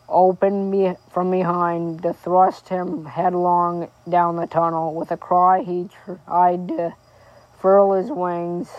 open 0.07 0.69
be, 0.69 0.93
from 1.09 1.31
behind 1.31 2.03
to 2.03 2.13
thrust 2.13 2.69
him 2.69 3.05
headlong 3.05 3.89
down 4.09 4.35
the 4.35 4.45
tunnel. 4.45 4.93
With 4.93 5.09
a 5.11 5.17
cry, 5.17 5.63
he 5.63 5.89
tried 6.05 6.67
to 6.67 6.93
furl 7.61 7.93
his 7.93 8.09
wings 8.09 8.69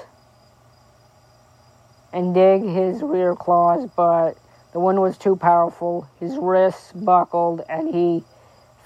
and 2.13 2.35
dig 2.35 2.63
his 2.63 3.01
rear 3.03 3.35
claws, 3.35 3.89
but 3.97 4.37
the 4.73 4.81
wind 4.81 5.01
was 5.01 5.17
too 5.17 5.37
powerful. 5.37 6.09
His 6.19 6.37
wrists 6.37 6.93
buckled 6.93 7.63
and 7.69 7.95
he 7.95 8.25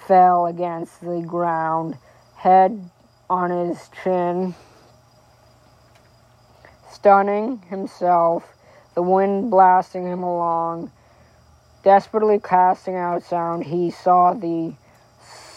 fell 0.06 0.46
against 0.46 1.00
the 1.00 1.22
ground, 1.22 1.96
head 2.36 2.90
on 3.30 3.50
his 3.50 3.90
chin 4.02 4.54
stunning 6.90 7.58
himself, 7.68 8.54
the 8.94 9.02
wind 9.02 9.50
blasting 9.50 10.06
him 10.06 10.22
along. 10.22 10.90
Desperately 11.82 12.40
casting 12.40 12.96
out 12.96 13.22
sound, 13.22 13.64
he 13.64 13.90
saw 13.90 14.32
the 14.32 14.74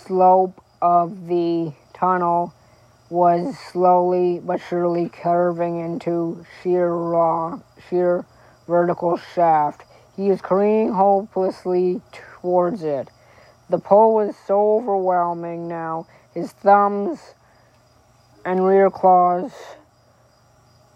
slope 0.05 0.61
of 0.81 1.27
the 1.27 1.73
tunnel 1.93 2.53
was 3.09 3.57
slowly 3.57 4.39
but 4.39 4.61
surely 4.61 5.09
curving 5.09 5.79
into 5.79 6.45
sheer 6.61 6.93
raw, 6.93 7.59
sheer 7.89 8.25
vertical 8.67 9.17
shaft. 9.17 9.83
He 10.15 10.29
was 10.29 10.41
careening 10.41 10.93
hopelessly 10.93 12.01
towards 12.11 12.83
it. 12.83 13.09
The 13.69 13.79
pull 13.79 14.15
was 14.15 14.35
so 14.45 14.77
overwhelming 14.77 15.67
now. 15.67 16.07
His 16.33 16.51
thumbs 16.51 17.19
and 18.45 18.65
rear 18.65 18.89
claws 18.89 19.51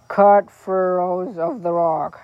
cut 0.07 0.51
furrows 0.51 1.37
of 1.37 1.63
the 1.63 1.71
rock. 1.71 2.19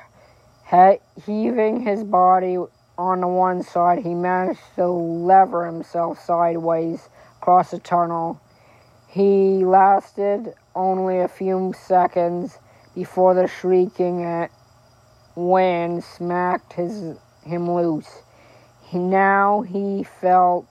He- 0.69 0.99
heaving 1.25 1.81
his 1.81 2.03
body 2.03 2.57
on 2.97 3.21
the 3.21 3.27
one 3.27 3.63
side, 3.63 3.99
he 3.99 4.13
managed 4.13 4.75
to 4.75 4.87
lever 4.87 5.65
himself 5.65 6.19
sideways 6.19 7.09
across 7.41 7.71
the 7.71 7.79
tunnel. 7.79 8.39
He 9.09 9.65
lasted 9.65 10.53
only 10.75 11.19
a 11.19 11.27
few 11.27 11.73
seconds 11.77 12.57
before 12.95 13.33
the 13.33 13.47
shrieking 13.47 14.49
wind 15.35 16.03
smacked 16.03 16.73
his, 16.73 17.17
him 17.43 17.71
loose. 17.71 18.21
He, 18.83 18.97
now 18.97 19.61
he 19.61 20.03
felt 20.03 20.65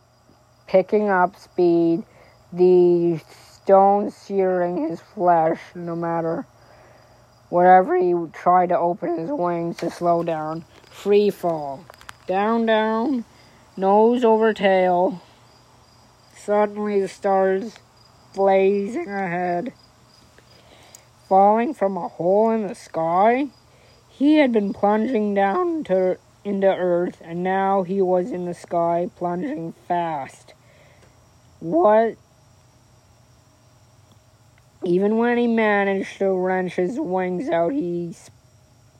picking 0.67 1.09
up 1.09 1.37
speed, 1.37 2.05
the 2.53 3.21
stone 3.29 4.11
searing 4.11 4.89
his 4.89 5.01
flesh 5.01 5.61
no 5.75 5.95
matter 5.95 6.47
Whatever 7.51 7.97
he 7.97 8.15
tried 8.35 8.69
to 8.69 8.79
open 8.79 9.17
his 9.17 9.31
wings 9.31 9.79
to 9.79 9.91
slow 9.91 10.23
down. 10.23 10.67
Free 10.91 11.31
fall. 11.31 11.81
Down, 12.27 12.67
down, 12.67 13.25
nose 13.75 14.23
over 14.23 14.53
tail. 14.53 15.23
Suddenly 16.37 17.01
the 17.01 17.09
stars 17.09 17.79
blazing 18.35 19.09
ahead. 19.09 19.73
Falling 21.29 21.75
from 21.75 21.97
a 21.97 22.09
hole 22.09 22.51
in 22.51 22.67
the 22.67 22.75
sky? 22.75 23.49
He 24.09 24.39
had 24.39 24.53
been 24.53 24.73
plunging 24.73 25.35
down 25.35 25.85
to, 25.85 26.19
into 26.45 26.67
earth, 26.67 27.21
and 27.25 27.43
now 27.43 27.83
he 27.83 28.01
was 28.01 28.33
in 28.33 28.47
the 28.47 28.55
sky, 28.55 29.11
plunging 29.17 29.75
fast. 29.87 30.55
What 31.61 32.17
even 34.85 35.19
when 35.19 35.39
he 35.39 35.47
managed 35.47 36.19
to 36.19 36.31
wrench 36.33 36.77
his 36.77 36.99
wings 36.99 37.49
out, 37.49 37.73
he, 37.73 38.15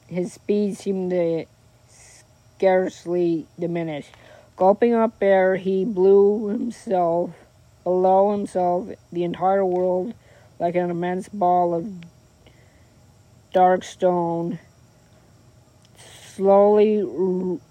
his 0.07 0.33
speed 0.33 0.77
seemed 0.77 1.11
to 1.11 1.45
scarcely 1.87 3.47
diminish. 3.57 4.07
Gulping 4.57 4.93
up 4.93 5.21
air, 5.21 5.55
he 5.55 5.85
blew 5.85 6.49
himself 6.49 7.31
below 7.89 8.31
himself, 8.33 8.87
the 9.11 9.23
entire 9.23 9.65
world, 9.65 10.13
like 10.59 10.75
an 10.75 10.91
immense 10.91 11.27
ball 11.27 11.73
of 11.73 11.91
dark 13.51 13.83
stone, 13.83 14.59
slowly 16.35 17.03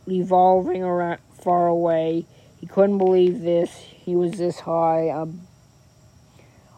revolving 0.09 0.83
around 0.83 1.21
far 1.41 1.69
away. 1.69 2.27
He 2.61 2.67
couldn't 2.67 2.99
believe 2.99 3.43
this. 3.43 3.71
He 3.71 4.17
was 4.17 4.33
this 4.33 4.59
high, 4.59 5.09
um, 5.09 5.43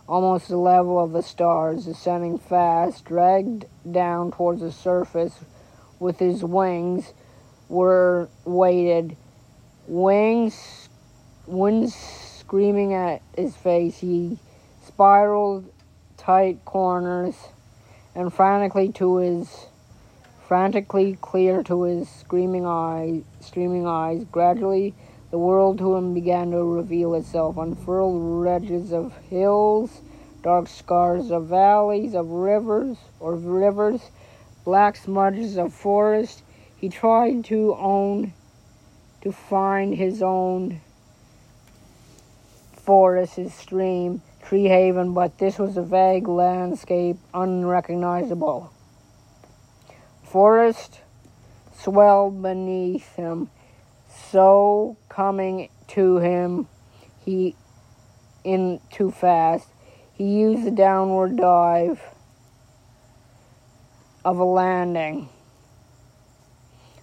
almost 0.06 0.48
the 0.48 0.58
level 0.58 1.02
of 1.02 1.12
the 1.12 1.22
stars, 1.22 1.86
ascending 1.86 2.36
fast, 2.36 3.06
dragged 3.06 3.64
down 3.90 4.32
towards 4.32 4.60
the 4.60 4.70
surface 4.70 5.32
with 5.98 6.18
his 6.18 6.44
wings 6.44 7.14
were 7.70 8.28
weighted. 8.44 9.16
Wings, 9.86 10.90
winds 11.46 12.19
screaming 12.50 12.92
at 12.92 13.22
his 13.36 13.54
face, 13.54 13.98
he 13.98 14.36
spiraled 14.84 15.72
tight 16.16 16.58
corners 16.64 17.36
and 18.12 18.34
frantically 18.34 18.90
to 18.90 19.18
his 19.18 19.66
frantically 20.48 21.16
clear 21.20 21.62
to 21.62 21.84
his 21.84 22.08
screaming 22.08 22.66
eyes 22.66 23.22
streaming 23.38 23.86
eyes 23.86 24.24
gradually 24.32 24.92
the 25.30 25.38
world 25.38 25.78
to 25.78 25.94
him 25.94 26.12
began 26.12 26.50
to 26.50 26.64
reveal 26.64 27.14
itself, 27.14 27.56
unfurled 27.56 28.44
ridges 28.44 28.92
of 28.92 29.16
hills, 29.28 30.00
dark 30.42 30.66
scars 30.66 31.30
of 31.30 31.46
valleys, 31.46 32.16
of 32.16 32.28
rivers 32.30 32.96
or 33.20 33.36
rivers, 33.36 34.00
black 34.64 34.96
smudges 34.96 35.56
of 35.56 35.72
forest. 35.72 36.42
He 36.76 36.88
tried 36.88 37.44
to 37.44 37.76
own, 37.78 38.32
to 39.20 39.30
find 39.30 39.94
his 39.94 40.20
own 40.20 40.80
forest, 42.80 43.36
his 43.36 43.54
stream, 43.54 44.22
tree 44.42 44.64
haven, 44.64 45.14
but 45.14 45.38
this 45.38 45.58
was 45.58 45.76
a 45.76 45.82
vague 45.82 46.28
landscape, 46.28 47.16
unrecognizable. 47.32 48.72
Forest 50.22 51.00
swelled 51.74 52.42
beneath 52.42 53.14
him 53.16 53.50
so 54.30 54.96
coming 55.08 55.68
to 55.88 56.18
him, 56.18 56.68
he 57.24 57.54
in 58.44 58.80
too 58.90 59.10
fast. 59.10 59.68
He 60.14 60.24
used 60.24 60.64
the 60.64 60.70
downward 60.70 61.36
dive 61.36 62.00
of 64.24 64.38
a 64.38 64.44
landing. 64.44 65.28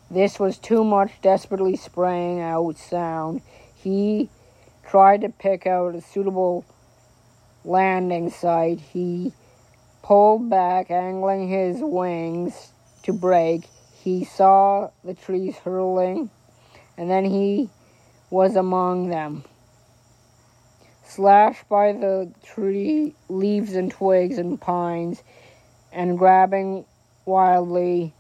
This 0.10 0.40
was 0.40 0.58
too 0.58 0.84
much 0.84 1.22
desperately 1.22 1.76
spraying 1.76 2.40
out 2.40 2.78
sound. 2.78 3.42
He 3.76 4.30
tried 4.88 5.22
to 5.22 5.30
pick 5.30 5.68
out 5.68 5.96
a 5.96 6.02
suitable 6.02 6.66
landing 7.66 8.30
site. 8.30 8.80
He 8.80 9.34
pulled 10.02 10.50
back, 10.50 10.90
angling 10.90 11.50
his 11.50 11.78
wings 11.82 12.72
to 13.04 13.14
break. 13.14 13.66
He 14.02 14.24
saw 14.24 14.90
the 15.04 15.14
trees 15.14 15.58
hurling, 15.58 16.30
and 16.98 17.10
then 17.10 17.26
he 17.26 17.70
was 18.30 18.56
among 18.56 19.10
them. 19.10 19.44
Slashed 21.04 21.68
by 21.68 21.94
the 21.94 22.32
tree 22.44 23.16
leaves 23.28 23.76
and 23.76 23.92
twigs 23.92 24.38
and 24.38 24.60
pines, 24.60 25.24
and 25.92 26.18
grabbing 26.18 26.86
wildly, 27.26 28.14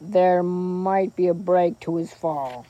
there 0.00 0.42
might 0.42 1.14
be 1.14 1.28
a 1.28 1.34
break 1.34 1.78
to 1.80 1.96
his 1.96 2.12
fall. 2.12 2.66